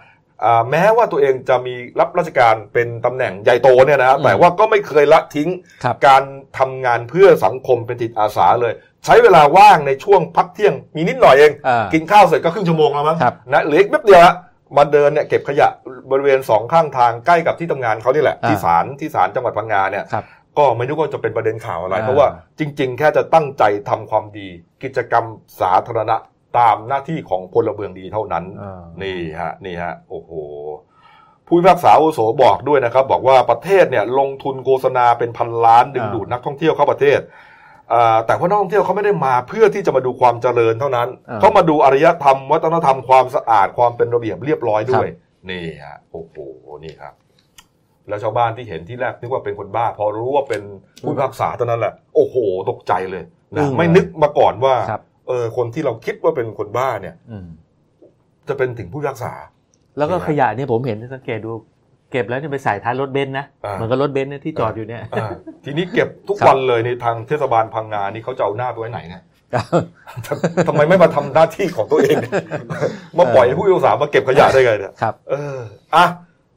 [0.70, 5.48] แม้ว่าตัวเองจะมีรับราชการเป็นตำแหน่งใหญ่โตเนี่ยนะอืมแต่ว่าก็ไม่เคยละทิ้ง
[5.85, 6.22] ครับการ
[6.59, 8.72] ทำงานเพื่อสังคมเป็นจิตอาสาเลย
[9.05, 14.35] ใช้เวลาว่างในช่วงพักเที่ยงมีนิดหน่อยเองอ่ากินข้าวเสร็จก็ครึ่งชั่วโมงแล้วมั้งครับนะเหลืออีกแป๊บเดียวฮะ
[14.76, 15.68] มาเดินเนี่ยเก็บขยะ
[16.11, 20.24] บริเวณสองข้างทางใกล้กับที่ทำงานเขานี่แหละอ่าที่ศาลที่ศาลจังหวัดพังงาเนี่ยครับ
[20.59, 22.28] ก็ไม่รู้ว่าจะเป็นประเด็นข่าวอะไรอ่าเพราะว่า
[22.59, 24.48] จริง ๆ แค่จะตั้งใจทำความดี
[24.83, 25.24] กิจกรรม
[25.61, 26.16] สาธารณะ
[26.58, 30.32] ตามหน้าที่ของพลเมืองดีเท่านั้นอ่านี่ฮะนี่ฮะโอ้โห
[31.46, 37.20] ผู้พิพากษาอาวุโสบอกด้วยนะครับ บอกว่าประเทศเนี่ยลงทุนโฆษณาเป็นพันล้านดึงอ่าดูดนักท่องเที่ยวเข้าประเทศ
[37.92, 45.06] อ่าแต่ว่านักท่องเที่ยวเขาไม่ได้มาเพื่อที่จะมาดูความเจริญเท่านั้นอ่าเขามาดูอารยธรรม วัฒนธรรมความสะอาดความเป็นระเบียบเรียบร้อยด้วย
[45.50, 46.36] นี่ฮะโอ้โห
[46.84, 47.14] นี่ครับ
[48.08, 50.62] แล้วชาวบ้านที่เห็นที่แรกนึกว่าเป็นคนบ้า พอรู้ว่าเป็น
[51.02, 52.36] ผู้พิพากษาเท่านั้นแหละโอ้โห
[52.70, 57.47] ตกใจเลยอึ้นะงไม่นึกมาก่อนว่าครับเออคนที่เราคิดว่าเป็นคนบ้าเนี่ยอืม
[58.49, 59.33] จะเป็นถึงผู้พิพากษา
[59.99, 61.53] แล้วก็นี่ฮะขยะเนี่ยผมเห็นสังเกตดู
[62.11, 65.29] เก็บแล้วเนี่ยไปใส่ท้ายรถเบนซ์นะอ่าเหมือนกับรถเบนซ์เนี่ยที่จอดอยู่เนี่ยอ่า
[65.64, 69.23] ทีนี้เก็บทุกครับวันเลยในทางเทศบาลพังงานี่เขาจะเอาหน้าไปไว้ไหนเนี่ย
[70.68, 72.33] ทำไมไม่มาทำหน้าที่ของตัวเองเนี่ย
[73.18, 75.57] มาปล่อยให้ผู้พิพากษามาเก็บขยะได้ไงเนี่ยครับ เออ
[75.95, 76.05] อะ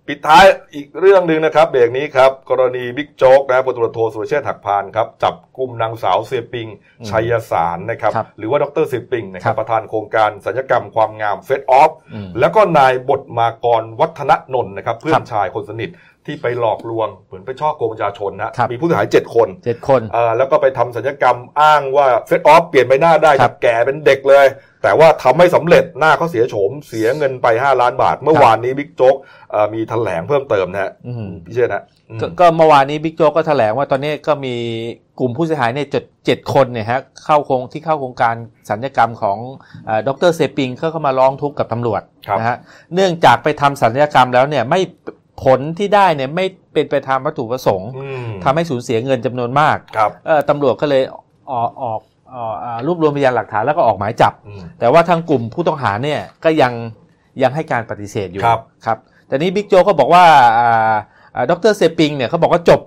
[0.08, 6.68] ปิดท้ายอีกเรื่องหนึ่งนะครับเบรกนี้ครับ กรณีบิ๊กโจ๊กนะพลตำรวจโทสุรเชษฐ์หักพานครับ จับกลุ่มนางสาวเสียปิง
[7.00, 15.90] อืมชัยสารนะครับครับ หรือว่าดรเซปิงนะคครับประธานโครงการศัลยกรรมความงาม Face Off อืมแล้วก็นายบทมากรวัฒนนนท์นะครับ เพื่อนชายครับคนสนิท
[16.26, 24.46] ที่ไปหลอกลวงเหมือนไปฉ้อโกงประชาชนนะครับมีผู้เสียหายเจ็ดคนเจ็ดคนเอ่อแล้วก็ไปทำศัลยกรรมอ้างว่า Face Off เปลี่ยนใบหน้าได้ครัจาบกแก่เป็นเด็กเลย
[24.84, 29.16] แต่ว่าทำไม่สำเร็จหน้าเขาเสียโฉมเสียเงินไป 5 ล้านบาท เมื่อครับวานนี้บิ๊กโจ๊ก
[29.52, 34.56] เอ่อมีแถลงเพิ่มเติมนะฮะอืมพี่เชษฐ์นะอืมก็ก็เมื่อวานนี้บิ๊กโจ๊กก็แถลงว่าตอนนี้ก็มี
[35.20, 38.36] กลุ่มผู้เสียหายเนี่ยเจ็ดเจ็ดคนเนี่ยฮะเข้าโครงที่เข้าโครงการ
[38.70, 39.38] สัญญกรรมของ
[40.08, 42.58] ดรเซปิงเขาก็มาร้องทุกข์กับตำรวจครับนะฮะ
[42.94, 44.82] เนื่องจากไปทำสัญญกรรมแล้วเนี่ยไม่
[45.44, 51.04] ผลที่ได้เนี่ยไม่เป็นไปตามวัตถุประสงค์อืมทำให้สูญเสียเงินจำนวนมากครับเอ่อตำรวจก็เลย
[51.52, 56.74] ออกออกเอ่ออ่ารวบรวมพยานหลักฐานแล้วก็ออกหมายจับอืมแต่ว่าทางกลุ่มผู้ต้องหาเนี่ยก็ยัง
[57.42, 60.24] ยังให้การปฏิเสธอยู่ครับครับแต่นี้บิ๊กโจ๊กก็บอกว่า
[60.60, 60.96] อ่า
[61.36, 62.82] อ่าดรเซปิงเนี่ยเขาบอกว่าจบ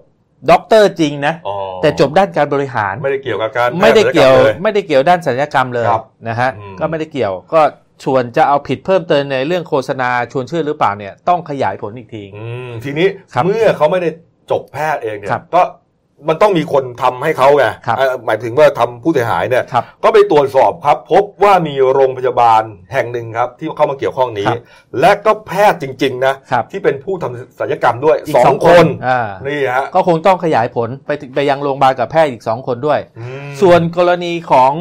[0.50, 7.60] ด็อกเตอร์จริงนะอ๋อแต่จบด้านการบริหาร ไม่ได้เกี่ยวกับการไม่ได้เกี่ยวแพทย์ศัลยไม่ได้เกี่ยวด้านศัลยกรรมเลยครับนะฮะอืมก็ไม่ได้เกี่ยวก็
[8.04, 14.10] ชวนจะเอาผิดเพิ่มเติมในเรื่องโฆษณาชวนเชื่อหรือเปล่าเนี่ยต้องขยายผลอีกทีอืมทีนี้ครับเมื่อเขาไม่ได้
[14.50, 15.62] จบแพทย์เองเนี่ยครับก็
[16.28, 24.60] มันต้องมีคนทำให้เขาไงครับเอ่อหมายถึงว่าทำผู้เสียหายเนี่ยครับก็ไปตรวจสอบครับ พบว่ามีโรงพยาบาลแห่งหนึ่งครับ ที่เข้ามาเกี่ยวข้องนี้ครับ
[25.00, 34.72] และก็แพทย์จริง ๆ นะครับที่เป็นผู้ทำศัลยกรรมด้วยอีกสอสองงคคนนอ่านี่ฮะก็คงต้องขยายผลไปถึงไปยังโรงพยาบาลกับแพทย์อีกสองคนด้วยอืมส่วนกรณีของ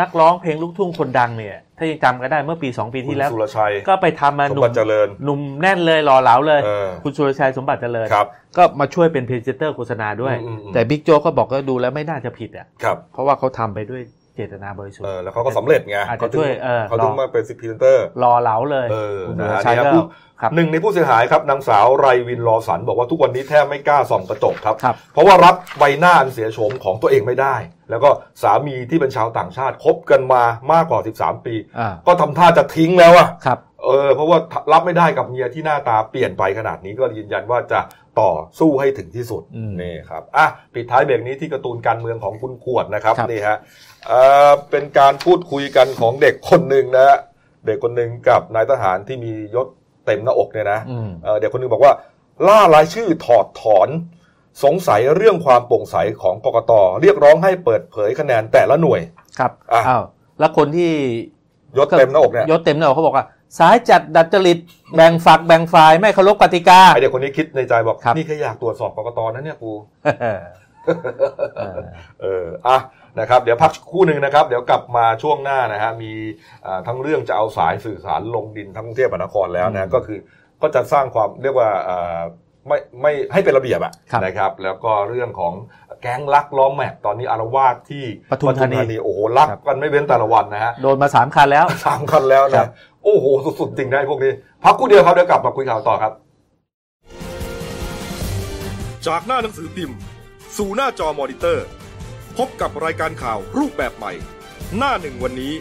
[0.00, 14.02] นักร้องเพลงลูกทุ่งคนดังเนี่ย ถ้ายังจำกันได้เมื่อปี2ปีที่แล้วคุณสุรชัย ก็ไปทำมาสหมนุ่บัมติเจริญหนุ่มแน่นเลยหล่อเหลาเลยเออคุณสุรชัยสมบัติเจริญครับก็มาช่วยเป็นพรีเซนเตอร์โฆษณาด้วยอืมอืมอืมแต่บิ๊กโจ๊กก็บอกก็ดูแล้วไม่น่าจะผิดอะครับเพราะว่าเขาทำไปด้วย
[14.36, 20.02] เจตนาบริสุทธิ์เออแล้วเขาก็สำเร็จไงอาจจะเขาถึงช่วยเออเขาถึงรอมาเป็นพรีเซนเตอร์รอเหลาเลยเออคุณนะสุรฮะชัยเนี่ยก็ผู้
[20.40, 27.54] ครับหนึ่งในผู้เสียหายครับนางสาวไรวินรอสันบอกว่าทุกวันนี้แทบไม่กล้าส่องกระจกครับครับ เพราะว่ารับใบหน้าอันเสียโฉมของตัวเองไม่ได้
[27.90, 28.10] แล้วก็
[28.42, 34.38] สามีที่เป็นชาวต่างชาติคบกันมามากกว่า 13 ปี อ่าก็ทำท่าจะทิ้งแล้วอะครับ เออ เพราะว่า
[34.72, 37.80] รับไม่ได้กับเมียที่หน้าตาเปลี่ยนไปขนาดนี้ก็ยืนยันว่าจะ
[38.20, 43.56] ต่อสู้ให้ถึงที่สุดอืมนี่ครับอะปิดท้ายเบรกนี้ที่การ์ตูนการเมืองของคุณขวดนะครับครับ นี่ฮะ
[44.06, 47.18] เอ่อเป็นการพูดคุยกันของเด็กคนหนึ่งนะฮะ
[47.66, 49.66] เด็กคนหนึ่งกับนายทหารที่มียศ
[50.06, 51.92] เต็มหน้าอกเนี่ยนะ อืม เอ่อเด็กคนหนึ่งบอกว่า
[52.46, 53.88] ล่ารายชื่อถอดถอน
[54.64, 59.00] สงสัยเรื่องความโปร่งใสของกกตเรียกร้องให้เปิดเผยคะแนนแต่ละหน่วย
[59.38, 60.04] ครับอะอ้าว
[60.40, 60.90] แล้วคนที่
[61.78, 63.26] ยศเต็มหน้าอกเนี่ยยศเต็มหน้าอกเขาบอกว่า
[63.58, 64.58] สายจัดดัดจริต
[64.94, 69.72] แบ่งฝักแบ่งฝ่ายไม่เคารพกติกาไอเด็กคนนี้คิดในใจบอกครับนี่แค่อยากตรวจสอบกกตนะเนี่ยกู
[70.20, 70.40] เออ
[71.56, 71.78] เออ
[72.22, 72.78] เอออะ
[73.20, 76.12] นะครับเดี๋ยวพักครู่หนึ่งนะครับ เดี๋ยวกลับมาช่วงหน้านะฮะมี
[76.66, 80.18] อ่าทั้งเรื่องจะเอาสายสื่อสารลงดินทั้งกรุงเทพมหานครแล้วนะก็คือ
[80.62, 82.20] ก็จะสร้างความเรียกว่าอ่า
[82.68, 85.52] ไม่ไม่ให้เป็นระเบียบอะครับนะครับ แล้วก็เรื่องของ
[86.02, 92.70] แก๊งลักล้อมแม็กตอนนี้อารวาสที่ปทุมธานีโอ้โหลักกันไม่เว้นแต่ละวันนะฮะโดนมาสามคันแล้วสามคันแล้วครันะบ
[93.04, 93.26] โอ้โห
[93.60, 94.32] สุดๆจริงได้พวกนี้
[94.64, 96.12] พักครู่เดียวครับเดี๋ยวกลับมาคุยข่าวต่อครับ
[99.06, 99.96] จากหน้าหนังสือพิมพ์
[100.56, 101.66] สู่หน้าจอมอนิเตอร์
[102.36, 104.12] พบกับรายการข่าวรูปแบบใหม่
[104.76, 105.52] หน้าหนึ่งวันนี้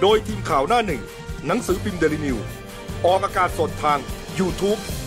[0.00, 1.02] โดยทีมข่าวหน้าหนึ่ง
[1.46, 2.36] หนังสือพิมพ์เดลิวิว
[3.06, 3.98] ออกอากาศสดทาง
[4.38, 4.80] YouTube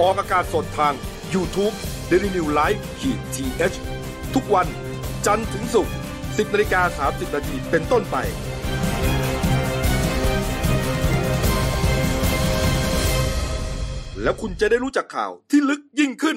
[0.00, 0.94] ออกอากาศสดทาง
[1.34, 1.74] YouTube
[2.10, 3.44] d e l i n e w l i v e ขีดที
[4.34, 4.66] ทุกวัน
[5.26, 8.16] จันทร์ถึงศุกร์ 10นาฬิกา30นาทีเป็นต้นไป
[14.22, 16.36] แล้วคุณจะได้รู้จักข่าวที่ลึกยิ่งขึ้น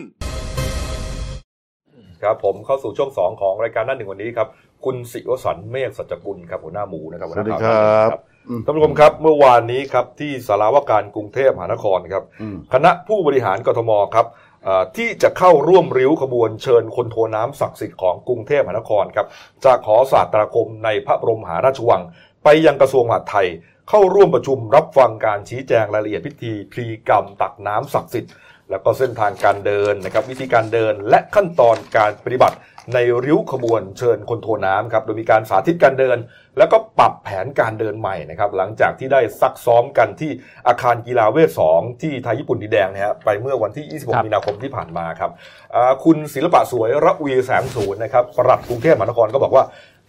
[2.23, 4.47] ครับผมเข้าสู่ช่วงสองของรายการหน้าหนึ่งวันนี้ครับ
[4.86, 8.33] คุณสิวสันต์เมฆสัจจกุลครับหัวหน้าหมูนะครับหัวหน้าข่าวหน้าหนึ่งครับอืม
[8.65, 14.27] ท่านผู้ชมครับเมื่อวานนี้ครับที่สารวการกรุงเทพมหานครครับอืมคณะผู้บริหารกทมครับ
[14.63, 19.27] เอ่อที่จะเข้าร่วมริ้วขบวนเชิญคนโทน้ำศักดิ์สิทธิ์ของกรุงเทพมหานครครับ
[19.65, 22.01] จากหอศาสตราคมในพระบรมมหาราชวัง
[22.43, 23.47] ไปยังกระทรวงมหาดไทย
[23.89, 28.34] เข้าร่วมประชุมรับฟังการชี้แจงรายละเอียดพิธีพลีกรรมตักน้ำศักดิ์สิทธิ์
[28.69, 32.58] แล้วก็เส้นทางการเดินนะครับวิธีการเดินและขั้นตอนการปฏิบัติ
[32.93, 36.17] ในริ้วขบวนเชิญคนโทน้ำครับโดยมีการสาธิตการเดิน
[36.58, 40.32] แล้วก็ปรับแผนการเดินใหม่นะครับหลังจากที่ได้ซักซ้อมกันที่
[40.67, 45.32] อาคารกีฬาเวท2ที่ไทยญี่ปุ่นดินแดงนะฮะไปเมื่อวันที่ครับ26 มีนาคมที่ผ่านมาครับ
[45.76, 49.63] อ่าคุณศิลปะสวยระวีแสงศูนย์นะครับปลัดกรุงเทพมหานครก็บอกว่า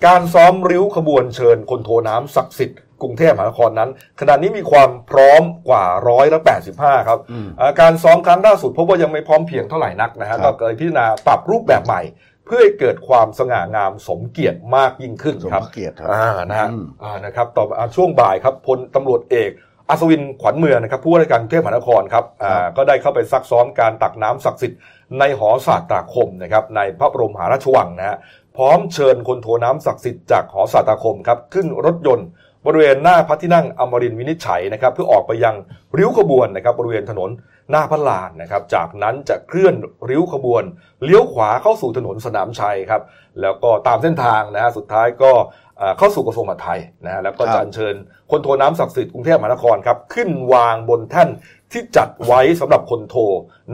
[0.06, 3.90] การซ้อมริ้วขบวนเชิญคนโทน้ำศักดิ์สิทธิ์ กรุงเทพมหานครนั้น
[4.20, 6.40] ขณะนี้มีความพร้อมกว่าร้อยละ
[6.74, 12.02] 85ครับอืมอ่าการซ้อมครั้งล่าสุดพบว่ายังไม่พร้อมเพรียงเท่าไหร่นักนะฮะครัก็บเกิดพิจารณาปรับรูปแบบใหม่
[12.46, 19.50] เพื่อให้เกิดความสง่างามสมเกียรติมากยิ่งขึ้นสมครับพระเกียรติครับอ่านะฮะอืมอ่านะครับต่อมาอ่าช่วงบ่ายครับพลตำรวจเอก
[19.88, 24.80] อัศวินขวัญเมืองนะครับผู้ว่าราชการกรุงเทพมหานครครับอ่าก็ได้เข้าไปซักซ้อมการตักน้ำศักดิ์สิทธิ์
[25.18, 28.16] ในหอศาสตราคมนะครับในพระบรมมหาราชวังนะฮะ
[28.56, 32.26] พร้อมเชิญคนโทน้ำศักดิ์สิทธิ์จากหอศาสตราคมครับขึ้นรถยนต์
[32.66, 35.54] บริเวณหน้าพระที่นั่งอมรินทร์วินิจฉัยนะครับเพื่อออกไปยัง
[35.98, 37.30] ริ้วขบวนนะครับบริเวณถนน
[37.70, 39.74] หน้าพระลานนะครับจากนั้นจะเคลื่อน
[40.10, 40.62] ริ้วขบวน
[41.04, 43.02] เลี้ยวขวาเข้าสู่ถนนสนามชัยครับ
[43.40, 45.32] แล้วก็ตามเส้นทางนะฮะสุดท้ายก็
[45.78, 47.94] เอ่อเข้าสู่กระทรวงมหาดไทยนะฮะแล้วก็ครัจะบอัญเชิญ
[48.30, 51.28] คนโทน้ำศักดิ์สิทธิ์กรุงเทพมหานครครับขึ้นวางบนแท่น
[51.72, 53.16] ที่จัดไว้สำหรับคนโท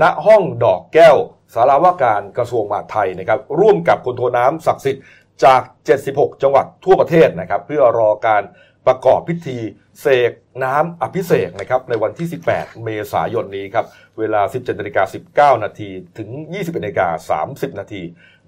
[0.02, 1.16] ณห้องดอกแก้ว
[1.54, 5.04] สารวาการกระทรวงมหาดไทยนะครับร่วมกับคนโทน้ำศักดิ์สิทธิ์
[5.44, 5.62] จาก
[6.02, 8.42] 76 จังหวัดทั่วประเทศนะครับเพื่อรอการ
[8.86, 9.58] ประกอบพิธี
[10.00, 10.32] เสก
[10.64, 13.86] น้ำอภิเษกนะครับในวันที่ 18 เมษายนนี้ครับ
[14.18, 18.02] เวลา 17นาฬิกา19 นาทีถึง 21นาฬิกา30 นาที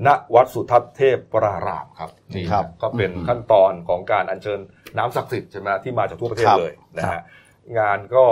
[0.07, 4.61] ณวัดสุทัศน์เทพวรารามครับนี่ครับก็เป็นอืมขั้นตอนของการอัญเชิญ
[4.99, 7.21] น้ำศักดิ์สิทธิ์ใช่ไหมที่มาจากทั่วประเทศครับเลยนะฮะ
[7.79, 8.25] งานก็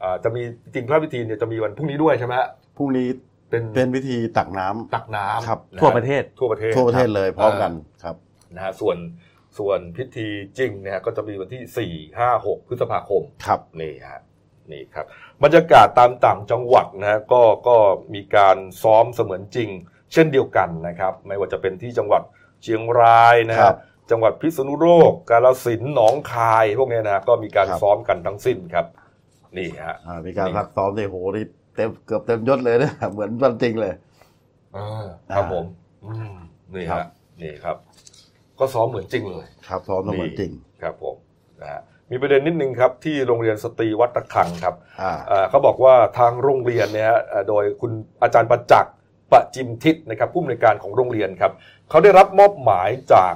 [0.00, 3.08] เอ่อจะมีจริงๆพระพิธีเนี่ยจะมีวันพรุ่งนี้ด้วยใช่ไหมฮะพรุ่งนี้
[3.50, 8.16] เป็นเป็นพิธีตักน้ำตักน้ำครับนฮทั่วประเทศทั่วประเทศทั่วประเทศเลยพร้อมกันครับ
[8.54, 8.96] นะฮะส่วน
[9.58, 14.20] ส่วนพิธีจริงเนี่ยก็จะมีวันที่ 4 5 6 พฤษภาคมครับนี่ฮะ
[14.72, 15.06] นี่ครับ
[15.42, 17.76] บรรยากาศตามต่างจังหวัดนะฮะก็ก็
[18.14, 19.68] มีการซ้อมเสมือนจริง
[20.12, 22.22] เช่นเดียวกันนะครับ ไม่ว่าจะเป็นที่จังหวัด
[22.62, 23.74] เชียงรายนะครัฮะบ
[24.10, 28.86] จังหวัดพิษณุโลก กาฬสินธุ์หนองคาย พวกเนี้ยนะก็มีการครับ ซ้อมกันทั้งสิ้นครับ
[29.58, 33.94] นี่ฮะ อ่ามีการซักซ้อมในโหนี่เต็มเกือบเต็มยศเลยนะ เหมือนวันจริงเลย
[34.76, 35.64] อ่าครับอ่าผม
[36.04, 36.34] อืม
[36.74, 37.04] นี่ครัฮะบ
[37.42, 37.76] นี่ครับ
[38.60, 41.16] ก็ซ้อมเหมือนจริงเลย ครับซ้อมเหมือนจริงครับผม
[41.60, 47.92] นะฮะมีประเด็นนิดนึงครับที่โรงเรียนสตรีวัดตะคังครับอ่าเอ่อเขาบอกว่าทางโรงเรียนเนี่ยฮะเอ่อโดยคุณ
[48.22, 48.94] อาจารย์ประจักษ์
[49.32, 51.52] ประจิมทิศนะครับผู้อำนวยการของโรงเรียนครับ
[51.90, 53.34] เขาได้รับมอบหมายจาก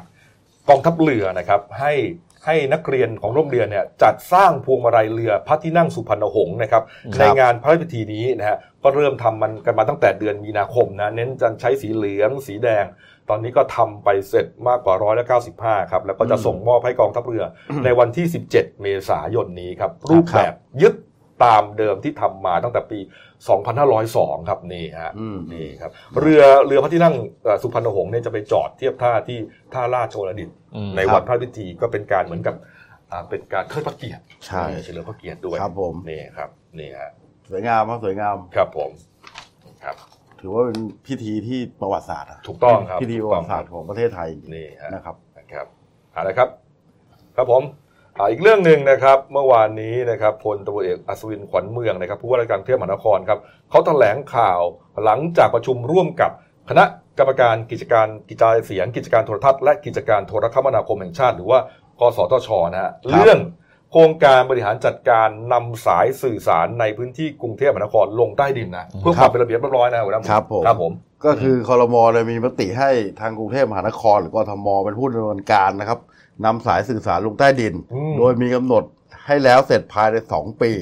[0.69, 1.95] กองทัพเรือนะครับ ให้
[2.49, 12.85] ให้นักเรียนของโรงเรียนเนี่ยจัดสร้างพวงมาลัยเรือพระที่นั่งสุพรรณหงษ์นะครับครับในงานพระราชพิธีนี้นะฮะก็เริ่มทำมันกันมาตั้งแต่เดือนมีนาคมนะเน้นจะใช้สีเหลือง สีแดง
[13.29, 15.25] ตอนนี้ก็ทำไปเสร็จมากกว่าร้อยละ
[15.59, 20.95] 95ครับ แล้วก็จะส่งมอบให้กองทัพเรืออในวันที่ 17 เมษายนนี้ครับ รูปแบบยึด
[21.45, 22.99] ตามเดิมที่ทำมาตั้งแต่ปี
[23.75, 29.39] 2502 ครับนี่ฮะอืมนี่ครับ เรือเรือพระที่นั่งเอ่อสุพรรณหงษ์เนี่ยจะไปจอดเทียบท่าที่
[29.73, 32.55] ท่าราชโชลดิตอืมในวันพระพิธีก็เป็นการเหมือนกับ
[33.11, 37.11] อ่าเป็นการเทิดพระเกียรติใช่เฉลิมพระเกียรติด้วยครับผมนี่ครับนี่ฮะ
[37.51, 39.14] สวยงามครับสวยงามครับผมครับ
[40.45, 45.67] ถือว่าเป็นพิธีที่ประวัติศาสตร์อะถูกต้องครับพิธีประวัติศาสตร์ของประเทศไทยนี่ฮะ นะครับนะครับ
[46.13, 46.49] เอาละครับ
[47.37, 47.63] ครับผม
[48.19, 53.39] อ่าอีกเรื่องหนึ่งนะครับ เมื่อวานนี้นะครับพลตำรวจเอกอัศวินขวัญเมืองนะครับผู้ว่าราชการกรุงเทพมหานครครับ
[53.71, 54.61] เขาแถลงข่าว
[55.05, 56.31] หลังจากประชุมร่วมกับ
[56.71, 56.85] คณะ
[57.19, 61.59] กรรมการกิจการกิจการเสียง กิจการโทรทัศน์และกิจการโทรคมนาคมแห่งชาติ หรือว่า
[62.01, 63.39] กสทชนะฮะเรื่อง
[63.97, 70.93] โครงการบริหารจัดการนำสายสื่อสารในพื้นที่กรุงเทพมหานครลงใต้ดินนะเพื่อความเป็นระเบียบเรียบร้อยนะหัวหน้าหมูครับผมครับผม
[71.25, 75.99] ก็คือคอรมอเลยมีมติให้ทางกรุงเทพมหานคร หรือกทมเป็นผู้ดำเนินการนะครับ
[76.45, 78.85] นำสายสื่อสารลงใต้ดินอืมโดยมีกำหนด
[79.27, 80.73] ให้แล้วเสร็จภายในสองปี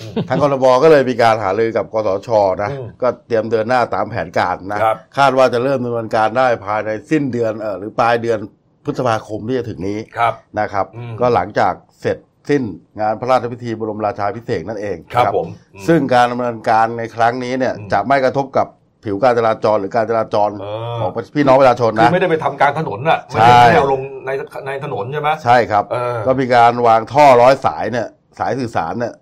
[0.00, 2.28] อืมทางคอรมอก็เลยมีการหารือกับกสช
[2.62, 8.38] นะอืมก็เตรียมเดินหน้าตามแผนการนะครับคาดว่าจะเริ่มดำเนินการได้ภายในสิ้นเดือนเออหรือปลายเดือน
[8.84, 12.16] พฤษภาคมที่จะถึงนี้ครับนะครับอืมก็หลังจากเสร็จ
[12.50, 12.62] สิ้น
[13.00, 18.66] งานพระราชพิธีบรมราชาภิเษกนั่นเองครับนะผมอืมซึ่งการดำเนินการในครั้งนี้เนี่ยอืมจะไม่กระทบกับ
[19.04, 24.30] ผิวการจราจรหรือการจราจรเออของพี่น้องประชาชนคือนะไม่ได้ไปทำกลารถนนน่ะไม่ใช่ได้ไม่ได้เอาลงใน
[24.66, 29.14] ในถนนใช่ไหมใช่ครับเออก็มีการวางท่อร้อยสายเนี่ยสายสื่อสารเนี่ย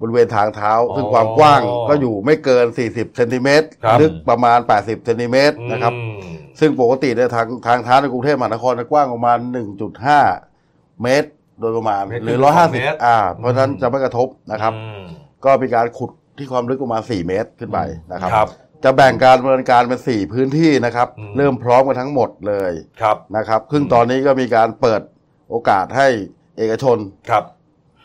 [0.00, 9.38] บริเวณทางเท้าอ๋อซึ่งความกว้างก็อยู่ไม่เกิน 40เซนติเมตรครับลึกประมาณ 80เซนติเมตรนะครับอืมซึ่งปกติเนี่ยทางทางเท้าในกรุงเทพมหานครจะกว้างประมาณ
[10.20, 11.28] 1.5 เมตร
[11.60, 15.02] โดยประมาณเมตรหรือครึ่งสองเมตร150อ่า เพราะฉะนั้นจะไม่กระทบนะครับอืม
[15.44, 17.78] ก็มีการขุดที่ความลึกประมาณ 4 เมตรขึ้นไป
[18.12, 18.48] นะครับครับ
[18.84, 25.00] จะแบ่งการดำเนินการเป็น 4 พื้นที่นะครับอืมเริ่มพร้อมกันทั้งหมดเลยครับนะครับซึ่งตอนนี้ก็มีการเปิด
[25.50, 26.08] โอกาสให้
[26.58, 26.98] เอกชน
[27.30, 27.44] ครับ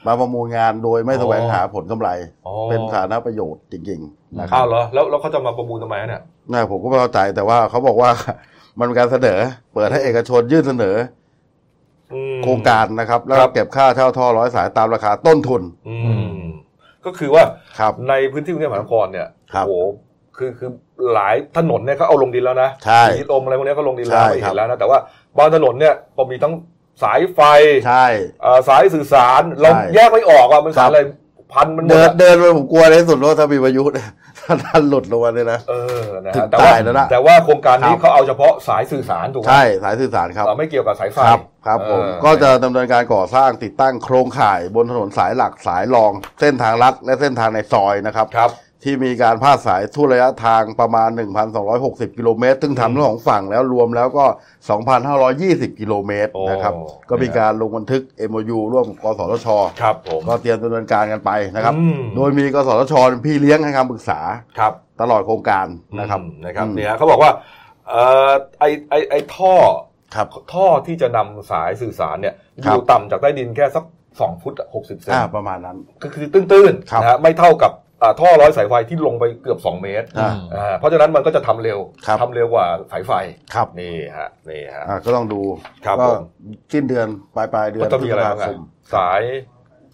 [0.08, 2.10] มาประมูลงานโดยไม่อ๋อแสวงหาผลกำไร
[2.46, 8.10] อ๋อเป็นสาธารณประโยชน์จริงๆนะครัอ้าบวเหรอแล้วแล้วเขาจะมาประมูลทำไมเนี่ยน่าผมก็ไม่เข้าใจแต่ว่าเขาบอกว่า
[8.80, 9.40] มันเป็นการเสนอ
[9.74, 11.21] เปิดให้เอกชนยื่นเสนออืม
[12.44, 15.98] โครงการนะครับ แล้วครัก็บเก็บค่าเช่าท่อร้อยสายตามราคาต้นทุน อื
[16.30, 16.34] ม
[17.06, 17.44] ก็คือว่า
[17.80, 19.74] ครับในพื้นที่กรุงเทพมหานครเนี่ยครับโอ้โห
[20.38, 20.70] คือคือ
[21.14, 25.00] หลายถนนเนี่ยเขาเอาลงดินแล้วนะใช่สีลมอะไรพวกเนี้ยเขาลงดินแล้วใช่ไม่ครัเห็บนแล้วนะแต่ว่า
[25.38, 26.54] บางถนนเนี่ยก็มีทั้ง
[27.04, 27.40] สายไฟ
[27.88, 28.06] ใช่
[28.42, 31.02] เอ่อสายสื่อสารเราใช่แยกไม่ออกว่ามันสายอะไร
[31.54, 34.10] พันมันหมดเดินอะเดินไปผมกลัวในที่สุดว่าถ้ามีพายุเนี่ย
[34.52, 46.12] ถ้าท่านหลุดลงมาเลยนะเออนะถึฮะงแต่ว่าตายแล้วนะแต่ว่าโครงการนี้ครับเขาเอาเฉพาะสายสื่อสารถูกไหมใช่สายสื่อสารครับ เราไม่เกี่ยวกับสายไฟครับครับผมเออก็จะดำเนินการก่อสร้างติดตั้งโครงข่ายบนถนนสายหลักสายรอง
[46.42, 48.52] เส้นทางลัดและเส้นทางในซอยนะครับ ครับ
[48.84, 51.10] ที่มีการพาดสายทั่วระยะทางประมาณ
[51.64, 54.26] 1,260 กิโลเมตรซึ่งทำทั้งสองฝั่งแล้วรวมแล้วก็
[54.84, 56.74] 2,520 กิโลเมตรโอ้นะครับ
[57.10, 59.48] ก็มีการลงบันทึก MOU ร่วมกับกสทช
[59.82, 64.20] ครับผมก็เตรียมดำเนินการกันไปนะครับอืมโดยมีกสทชเป็นพี่เลี้ยงให้คำปรึกษา
[64.60, 65.66] ครับตลอดโครงการ
[66.00, 67.32] นะครับอืมนะครับอืมเนี่ยเขาบอกว่า
[67.90, 69.56] เอ่อไอไอไอท่อ
[70.16, 73.84] ครับท่อที่จะนำสายสื่อสารเนี่ยอครับยู่ต่ำจากใต้ดินแค่สัก
[74.20, 83.12] สองฟุตหกสิบเซนอ่าประมาณนั้น ก็คือตื้นครับๆนะฮะไม่เท่ากับอ่า ท่อร้อยสายไฟที่ลงไปเกือบ 2 เมตรอ่าอ่า เพราะฉะนั้นมันก็จะทำเร็วครับ ทำเร็วกว่าสายไฟ
[83.54, 85.42] ครับนี่ฮะนี่ฮะ อ่าก็ต้องดู
[85.86, 86.24] ครับก็ผม
[86.74, 88.62] สิ้นเดือนปลายปลายๆเดือนก็ต้องมีอะไรบ้างพฤษภอะ
[88.96, 89.22] สาย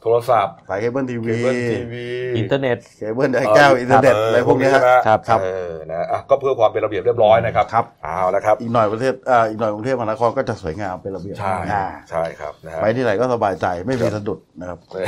[0.02, 15.00] โทรศัพท์สายเคเบิลทีวีเคเบิลทีวีอินเทอร์เน็ต เคเบิลไอ้แก้วอินเทอร์เน็ตอะไรพวกเนี้ยใช่ไหมครับครับ เออนะอะก็เพื่อความเป็นระเบียบเรียบร้อยนะครับครับ เอาละครับ อีกหน่อยประเทศอ่าอีกหน่อยกรุงเทพมหานครก็จะสวยงามเป็นระเบียบใช่อ่าใช่ครับนะฮะ ไปที่ไหนก็สบายใจไม่มีสะดุดนะครับ เอ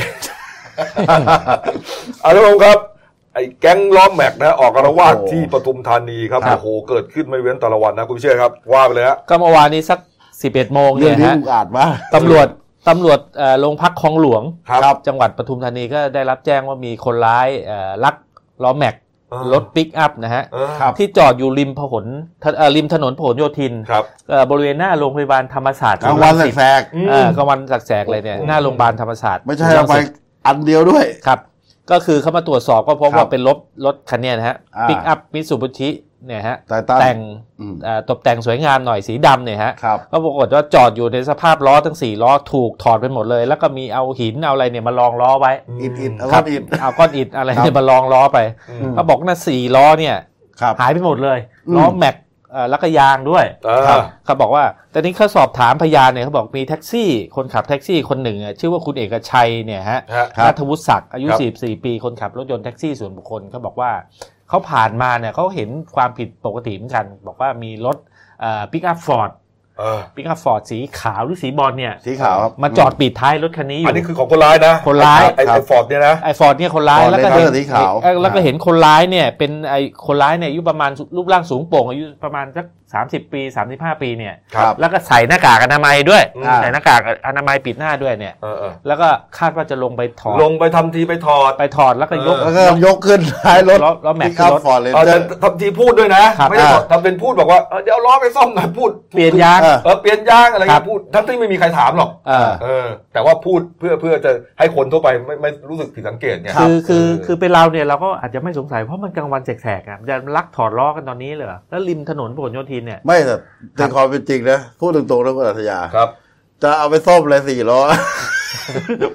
[2.28, 2.80] าละครับ
[3.34, 10.00] ไอ้แก๊งล้อแม็กนะ ออกอาละวาดโอ้โหที่ปทุมธานีครับครับ โอ้โหเกิดขึ้นไม่เว้นแต่ละวันนะ คุณพิเชษครับ ว่าไปเลยฮะ ก็เมื่อวานนี้สัก
[10.38, 12.48] 11 โมงเนี่ยเรื่องนี้ฮะอุกอาจมาก ตำรวจ
[12.90, 18.16] ตำรวจเอ่อโรงพักคลองหลวง ครับ จังหวัดปทุมธานีก็ได้รับแจ้งว่ามีคนร้ายเอ่อลัก
[18.64, 18.96] ล้อแม็ก
[19.32, 30.06] เออรถปิกอัพนะฮะ เออครับ ที่จอดอยู่ริมพหลเอ่อริมถนนพหลโยธินครับ เอ่อบริเวณหน้าโรงพยาบาลธรรมศาสตร์กลางวันแสกศูย์รังสิตอืมเออกลางวันแสกๆเลยเนี่ยโอ้โหหน้าโรงพยาบาลธรรมศาสตร์ๆไม่ใช่ศูนย์รัเอาไป
[30.48, 31.40] อันเดียวด้วย ครับ
[31.92, 35.90] ก็คือเขามาตรวจสอบก็พบครัว่าเป็นรถรถคันเนี้ยนะฮะอ่าปิกอัพมิตซูบิชิ
[36.26, 37.18] เนี่ยฮะแต่ตั้งแต่ง
[37.60, 50.16] อืมเอ่อตกแต่งสวยงามหน่อยสีดำเนี่ยฮะครับก็ปรากฏว่าจอดอยู่ในสภาพล้อทั้งสี่ล้อถูกถอดไปหมดเลย แล้วก็มีเอาหินเอาอะไรเนี่ยมารองล้อไว้อิดอิดเอาครัก้อนอิดเอาก้อนอิฐอะไรครับเนี่ยมารองล้อไปอือืมมเขาบอกนะสี่ล้อเนี่ย
[50.62, 52.28] ครับหายไปหมดเลยอืมล้อแม็กเอ่อ
[52.70, 63.92] แล้วก็ยางด้วยเออครับเขาบอกว่าตอนนี้เขาสอบถามพยานเนี่ยเขาบอกมีแท็กซี่ คนขับแท็กซี่คนหนึ่งอะชื่อว่าคุณเอกชัยเนี่ยฮะฮะครับนัทวุฒิศักดิ์อายุครับ44 ปีคนขับรถยนต์แท็กซี่ส่วนบุคคลเขาบอกว่า
[64.50, 67.98] เขาผ่านมาเนี่ยเขาเห็นความผิดปกติเหมือนกัน บอกว่ามีรถ
[68.72, 69.39] ปิกอัพฟอร์ดเออ
[70.16, 89.08] ปิกอัพฟอร์ดสีขาวหรือสีบรอนซ์เนี่ยสีขาวครับมาจอดปิดท้ายรถคันนี้อยู่อันนี้คือของคนร้ายนะคนร้ายไอ้ครับไอ้ฟอร์ดเนี่ยนะไอ้ฟอร์ดเนี่ยคนร้าย Ford แล้วก็เห็น Ranger สีขาวเอ่อแล้วก็เห็นคนร้ายเนี่ยเป็นไอ้คนร้ายเนี่ยอายุประมาณรูปร่างสูงโปร่งอายุประมาณสักสามสิบปีสามสิบห้าปีเนี่ยครับแล้วก็ใส่หน้ากากอนามัยด้วยอืมใส่หน้ากากอนามัยปิดหน้าด้วยเนี่ยเออเออแล้วก็
[89.38, 113.36] คาดว่าจะลงไปถอดลงไปทำทีไปถอดไปถอดแล้วก็ยกเอแล้วก็ยกขึ้นท้ายรถล้อล้อแม็กซ์ครับรถฟอร์เรนเออเจอแต่ร์ทำทีพูดด้วยนะครับไม่ได้อ่าทำเป็นพูดบอกว่าเออเดี๋ยวเอาล้อไปซ่อมหน่อยพูดเปลี่ยนยางเออเออเปลี่ยนยางอะไรครัเงี้บยพูดทั้งที่ไม่มีใครถามหรอกเออเออ แต่ว่าพูดเพื่อเพื่อจะให้คนทั่วไปไม่ไม่รู้สึกผิดสังเกตไงคือคือเคือเป็นเราเนี่ยเราก็อาจจะไม่สงสัยเพราะมันกลางวันแสกๆอะจะลักถอดล้อกันตอนนี้เลยเหรอแล้วริมถนนพหลโยธินเนี่ยไม่แต่
[113.76, 116.10] ในความเป็นจริงนะพูดตรงๆนะคุณอัธยาครับ
[116.64, 117.80] จะเอาไปซ่อมเลยสี่ล้อ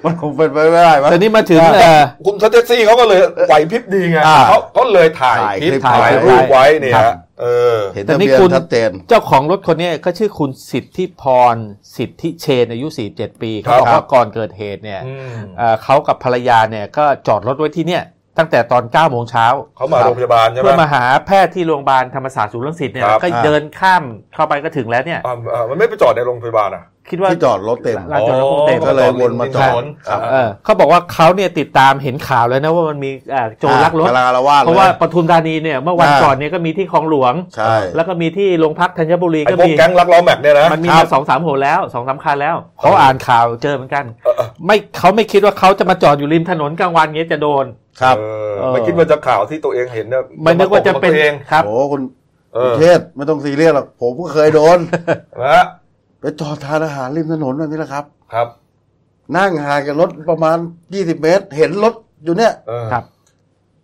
[0.05, 7.45] มันคงเป็นไปไม่ได้มั้งแต่นี่มาถึงอ่าเอ่อคุณแท็กซี่เขาก็เลยไหวพริบดีไงอ่าเขาเขาเลยถ่ายถ่ายคลิปคลิปถ่ายถ่ายรูปไว้เนี่ยครับเอ
[7.77, 11.23] อเห็นแต่ทะนี่เบียนคุณชัดเจนเจ้าของรถคนเนี้ก็ชื่อคุณสิทธิพ
[11.53, 11.55] ร
[11.97, 18.03] สิทธิเชนอายุ 47 ปีเขาบอกครับว่าก่อนเกิดเหตุเนี่ยอืมเอ่อเขากับภรรยาเนี่ยก็จอดรถไว้ที่เนี่ย
[18.37, 19.45] ตั้งแต่ตอน9โมงเช้า
[19.77, 47.65] เขามาโรงพยาบาลใช่ไหมเพื่อมาหาแพทย์ที่โรงพยาบาลธรรมศาสตร์ศูนย์รังสิตเนี่ยครับก็เดินข้ามเข้าไปก็ถึงแล้วเนี่ยอ่าอ่ามันไม่ไปจอดในโรงพยาบาลอะคิดว่าที่จอดรถเต็มลานจอดรถคงเต็มก็เลยวนมาจอดครับเออเขาบอกว่าเขาเนี่ยติดตามเห็นข่าวแล้วนะว่ามันมีเอ่อโจรลักรถกำลังอารวาสเพราะว่าปทุมธานีเนี่ยเมื่อวันอ่าก่อนเนี่ยก็มีที่คลองหลวงใช่แล้วก็มีที่โรงพักธัญบุรีไอ้ก็พวกมีแก๊งลักล้อแม็กเนี่ยนะมันมีครัมาบสองสามหัวแล้วสองสามคันแล้วเขาอ่านข่าวเจอเหมือนกันเออเออไม่เขาไม่คิดว่าเขาจะมาจอดอยู่ริมถนนกลางวันเงี้ยจะโดน
[48.01, 52.01] ครับเออเออไม่คิดว่าจะข่าวที่ตัวเองเห็นเนี่ยไม่นึกว่าจะเป็นตัวเองครับโอ้คุณ
[52.53, 54.79] เออเทศไม่ต้องซีเรียสหรอกผมก็เคยโดน
[55.41, 55.65] นะฮะ
[56.19, 58.47] ไปจอดทานอาหารริมถนนแบบนี้แหละครับ ครับ
[59.37, 60.57] นั่งห่างกับรถประมาณ
[60.89, 61.93] 20เมตร เห็นรถ
[62.23, 63.03] อยู่เนี่ยเออครับ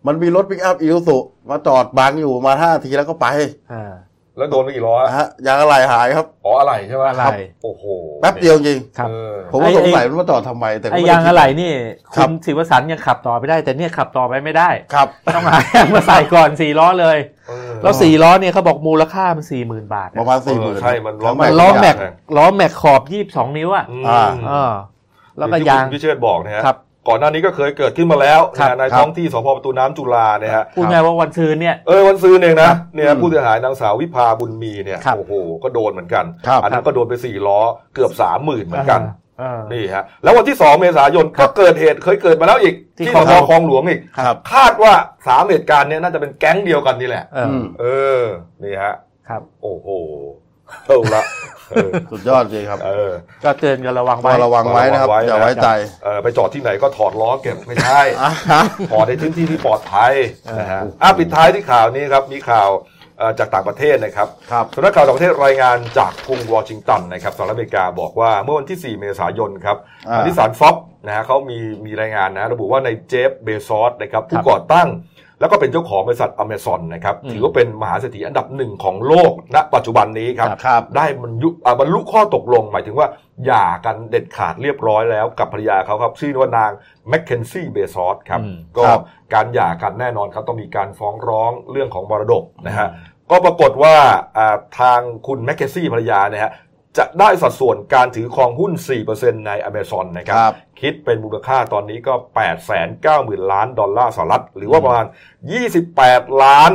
[0.08, 1.18] มันมีรถปิกอัพอี u สุ
[1.50, 3.28] มาจอดบังอยู่มาห้าทีแล้วก็ไป
[3.72, 3.94] อ่า
[4.38, 7.84] แล้วโดนไปกี่ล้อนะฮะยางอะไรหายครับอ๋ออะไรใช่ไหมอะไรครับโอ้โห
[8.22, 11.72] แป๊บเดียวจริงครับเออผมก็สงสัยมันมาจอดทำไม แต่ก็ไอ้ม่ด้ยางอะไรนี่
[12.16, 17.18] ครัคุบณศิวสันต์ยังขับต่อไปได้ แต่เนี่ยขับต่อไปไม่ได้ครับต้องหายางมาใส่ก่อนสี่ล้อเลย
[17.50, 21.96] เออแล้วสี่ล้อเนี่ยเขาบอกมูลค่ามันสี่หมื่นบาทประมาณสี่หมื่นใช่มันล้อมันล้อแม็ก
[22.38, 24.72] ล้อแม็กขอบยี่สิบสองนิ้วอะอืมอ่าเออ
[25.38, 26.78] แล้วก็ที่ยางคุณพิเชษบอกนะฮะครับ
[27.08, 35.34] ก่อนหน้านี้ก็เคยเกิดขึ้นมาแล้วครับนะในครับท้องที่สพประตูน้ำจุฬาเนี่ยฮะพูดง่ายว่าวันซื้อเนี่ยเออวันซื้อเองครันะบเนี่ยอืมผู้เสียหายนางสาววิภาบุญมีเนี่ยครับโอ้โห
[35.64, 37.60] ก็โดนเหมือนกันครับอันนั้นก็โดนไปสี่ล้อ
[37.96, 39.02] เกือบสามหมื่นเหมือนกัน
[39.40, 44.94] เออนี่ฮะแล้ววันที่สองเมษายนครัก็บเกิดเหตุเคยเกิดมาแล้วอีก ที่ที่คลสองพคลองหลวงอีกครับคาดว่า
[45.28, 47.86] สามเหตุการณ์เนี้น่าจะเป็นแก๊งเดียวกันนี่แหละเอออมเอ
[48.22, 48.24] อ
[48.64, 48.96] นี่ฮะ
[49.30, 49.88] ครับโอ้โห
[50.86, 51.24] เอาละ
[51.72, 53.12] เออสุดยอดจริงครับเออ
[53.44, 55.68] ก็เตือนกันระวังก็ไว้ระวังไว้นะครับระวังไว้อย่าไว้ใจ
[56.04, 60.14] เออไปจอดที่ไหนก็ถอดล้อเก็บไม่ใช่อะฮะถอดในพื้นที่ที่ปลอดภัย
[60.48, 62.70] เออนะฮะอะปิดท้ายที่ข่าวนี้ครับมีข่าว
[63.18, 69.78] เอ่อจากต่างประเทศนะครับครับสำนักข่าวต่างประเทศรายงานจากกรุงวอชิงตันนะครับสหรัฐอเมริกาบอกว่าเมื่อวันที่ 4 เมษายนครับ
[70.10, 74.88] อ่านิสสันฟ็อกนะฮะเขามีมีรายงานนะระบุว่าในเจฟเบซอสนะครับผู้ครับก่อตั้ง
[75.42, 83.08] แล้วก็เป็นเจ้าของบริษัทอเมซอนนะครับอืมถือว่าเป็นมหาเศรษฐีอันดับหนึ่งของโลกณปัจจุบันนี้ครับครับได้บรรยุอ่าบรรลุข้อตกลง หมายถึงว่า
[83.46, 86.72] หย่ากันเด็ดขาดเรียบร้อยแล้วกับภรรยาเขาครับชื่อว่านาง
[87.10, 89.02] แมคเคนซี่เบซอสครับอืมก็ครับ
[89.34, 92.88] การหย่ากันแน่นอนครับต้องมีการฟ้องร้องเรื่องของมรดกนะฮะ
[93.32, 93.96] ก็ปรากฏว่า
[94.38, 96.52] อ่าทางคุณแมคเคนซี่ภรรยาเนี่ยฮะ
[96.98, 98.72] จะได้สัดส่วนการถือครองหุ้น
[99.10, 105.06] 4%ใน Amazon นะครับครับ คิดเป็นมูลค่าตอนนี้ก็ 8 9 0 0 0 0 ล้านดอลลาร์สหรัฐ หรือว่าประมาณ
[105.74, 106.72] 28 ล้าน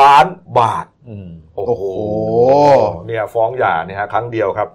[0.00, 0.26] ล้าน
[0.58, 1.84] บาทอืมโอ้โอ้โหโห
[3.06, 4.68] เนี่ยฟ้องหย่าเนี่ยฮะครั้งเดียวครับ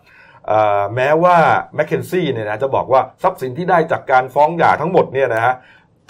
[0.48, 1.38] เอ่อแม้ว่า
[1.76, 5.54] แมคเคนซี่เนี่ยนะจะบอกว่าทรัพย์สินที่ได้จากการฟ้องหย่าทั้งหมดเนี่ยนะฮะ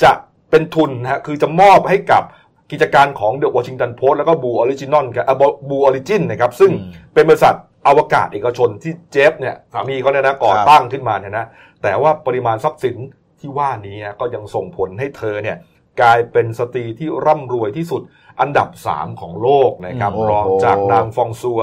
[0.04, 0.12] จะ
[0.50, 2.24] เป็นทุนนะฮะคือจะมอบให้กับ
[2.72, 5.26] กิจการของ The Washington Post แล้วก็ Blue Origin ครับ
[5.70, 7.56] Blue Origin นะครับซึ่งอืมเป็นบริษัท
[7.88, 11.46] อวกาศเอกชนที่เจฟเนี่ยสามีเขาเนี่ยนะก่อตั้งขึ้นมาเนี่ยนะ
[11.84, 12.98] แต่ว่าปริมาณทรัพย์สิน
[13.40, 15.58] ที่ว่านี้ก็ยังส่งผลให้เธอเนี่ย
[16.02, 18.02] กลายเป็นสตรีที่ร่ำรวยที่สุด
[18.42, 21.62] อันดับ 3 ของโลกนะครับอืมรองโอ้โหจากนางฟรองซัวส์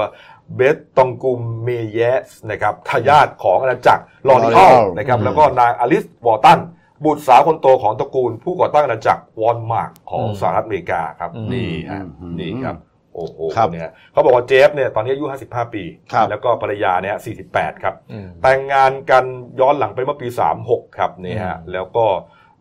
[0.55, 6.59] เบตตองกูร์เมเยอร์สนะครับทายาทของอาณาจักร L'Oreal L'Oreal นะครับอืมแล้วก็นางอลิสวอลตัน
[7.05, 12.75] บุตรสาวคนโตของตระกูล ผู้ก่อตั้งอาณาจักรวอลมาร์ตของอืมสหรัฐอเมริกาครับอืมนี่ฮะอืมนี่ครับ
[13.17, 17.15] โอ้โหครับเนี่ยเขาบอกว่าเจฟเนี่ยตอนนี้อายุ 55 ปี ครับแล้วก็ภรรยาเนี่ย
[17.49, 19.25] 48 ครับ อืม แต่งงานกัน
[19.59, 20.27] ย้อนหลังไปเมื่อปี
[20.63, 22.05] 36 ครับนี่ฮะอืมแล้วก็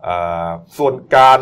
[0.03, 0.49] เอ่อ
[0.79, 1.41] ส่วนการ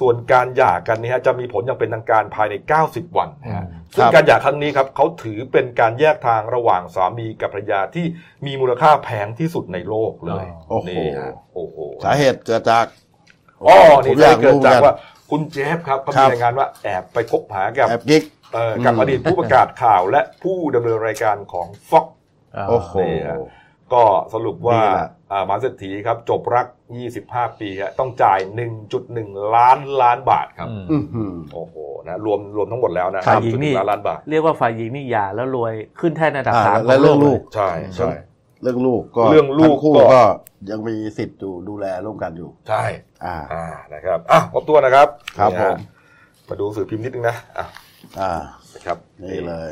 [0.00, 2.54] ส่วนการหย่ากันนี่ฮะจะมีผลอย่างเป็นทางการภายใน
[2.86, 8.06] 90 วันนะฮะซึ่งการหย่าครั้งนี้ครับเขาถือเป็นการแยกทางระหว่างสามีกับภรรยาที่
[8.46, 12.86] มีมูลค่าแพงที่สุดในโลกเลยโอ้โห นี่ฮะโอ้โห สาเหตุเกิดจาก
[13.64, 14.94] อ๋อผมนี่อยากเกิดรู้จากเหมือนกันว่า
[15.30, 18.41] คุณเจฟครับเขาครัมีบ รายงานว่าแอบไปคบหากับแอบกิ๊กเอ่อ
[18.84, 22.06] กับอืมอดีตผู้ประกาศข่าวและผู้ดำเนินรายการของ Fox
[22.62, 23.38] าโอ้โหนี่ฮะ
[23.92, 24.02] ก็
[24.34, 26.66] สรุปว่านี่แหละอ่ามหาเศรษฐีครับ จบรัก
[27.12, 28.38] 25 ปีฮะต้องจ่าย
[28.96, 31.74] 1.1 ล้านล้านบาทครับอืมอื้อหือโอ้โห
[32.08, 38.10] นะรวมรวมทั้งหมดแล้วนะฝ่ายหญิงนี่1.1ล้านล้านบาทเรียกว่าฝ่ายหญิงนี่หย่าแล้วรวยขึ้นแท่นอันดับอ่าสามและขเรื่องโลูกใช่ใช่
[38.62, 40.22] เรื่องลูกก็เรื่องลูกทั้คู่ก็ก็
[40.70, 42.84] ยังมีสิทธิ์อยู่ดูแลร่วมกันอยู่ ใช่
[43.24, 45.78] อ่าอ่านะครับอะครบตัวนะครับ ครับนี่ฮะผม
[46.48, 47.66] มาดูสื่อพิมพ์นิดนึงนะอะ
[48.20, 48.32] อ่า
[48.74, 49.70] นะครับนี่เลย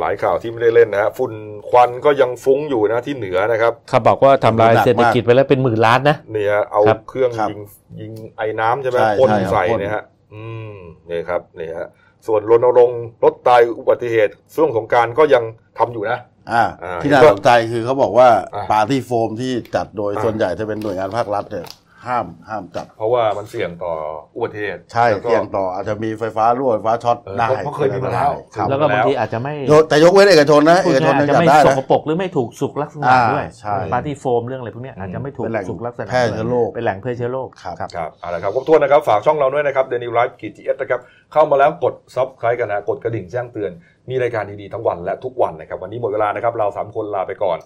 [0.00, 1.32] หลายข่าวที่ไม่ได้เล่นนะฮะฝุ่น
[1.70, 7.60] ควันก็ยังฟุ้งอยู่นะที่เหนือนะครับเขาบอกว่าทำลายเศรษฐกิจไปแล้วเป็นหมื่นล้านนะเนี่ยเอาครับ เครื่องครับยิง
[8.00, 10.42] ยิงไอ้น้ำใช่ไหมใช่พ่นใช่ครับใส่พ่น เนี่ยฮะอื
[10.72, 10.74] ม
[11.10, 11.88] นี่ครับนี่ฮะ
[12.26, 15.42] ส่วนรณรงค์ลดตายอุบัติเหตุช่วงสงกรารก็ยัง
[15.78, 16.18] ทำอยู่นะ
[16.52, 21.66] อ่า อ่าที่น่าสนใจคือเขาบอกว่าอ่าปาร์ตี้โฟมที่จัดโดยอ่า ส่วนใหญ่จะเป็นหน่วยงานภาครัฐเนี่ย
[22.08, 23.92] ห้ามห้ามจัดเพราะว่ามันเสี่ยงต่อ
[24.34, 29.54] อุบัติเหตุใช่แล้วก็ เสี่ยงต่ออาจจะมีไฟฟ้ารั่วไฟฟ้าช็อตเออได้เพราะเคยมีมาแล้ว ครับแล้วก็บางทีอาจจะไม่
[29.88, 41.00] แต่ยกเว้นเอกชนนะพูดง่ายๆอาจยังจะจัดได้นะอาจจะไม่ส กปรกหรือไม่ถูกสุขลักษณะอ่าด้วยใช่ปาร์ตี้โฟมเรื่องอะไรพวกเนี้ยอาจจะไม่ถูกเป็นแหล่งสุขลักษณะแพร่เชื้อโรคเป็นแหล่งแพร่เชื้อโรคครับ ครับเอาละครับครบถ้วนนะครับ ฝากช่องเราด้วยนะครับเดลินิวส์กีจีเอสนะครับ
[41.32, 43.70] เข้ามาแล้วกดซับ s c คร b e กันนะ กดกระดิ่งแจ้งเตือน
[44.10, 47.58] มีรายการดี ๆ ทั้งวันและทุกวันนะครับ วันนี้หมดเวลานะครับ เราสามคนลาไปก่อน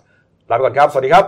[0.50, 1.26] ลาไปก่อนครับ สวัสดีครับ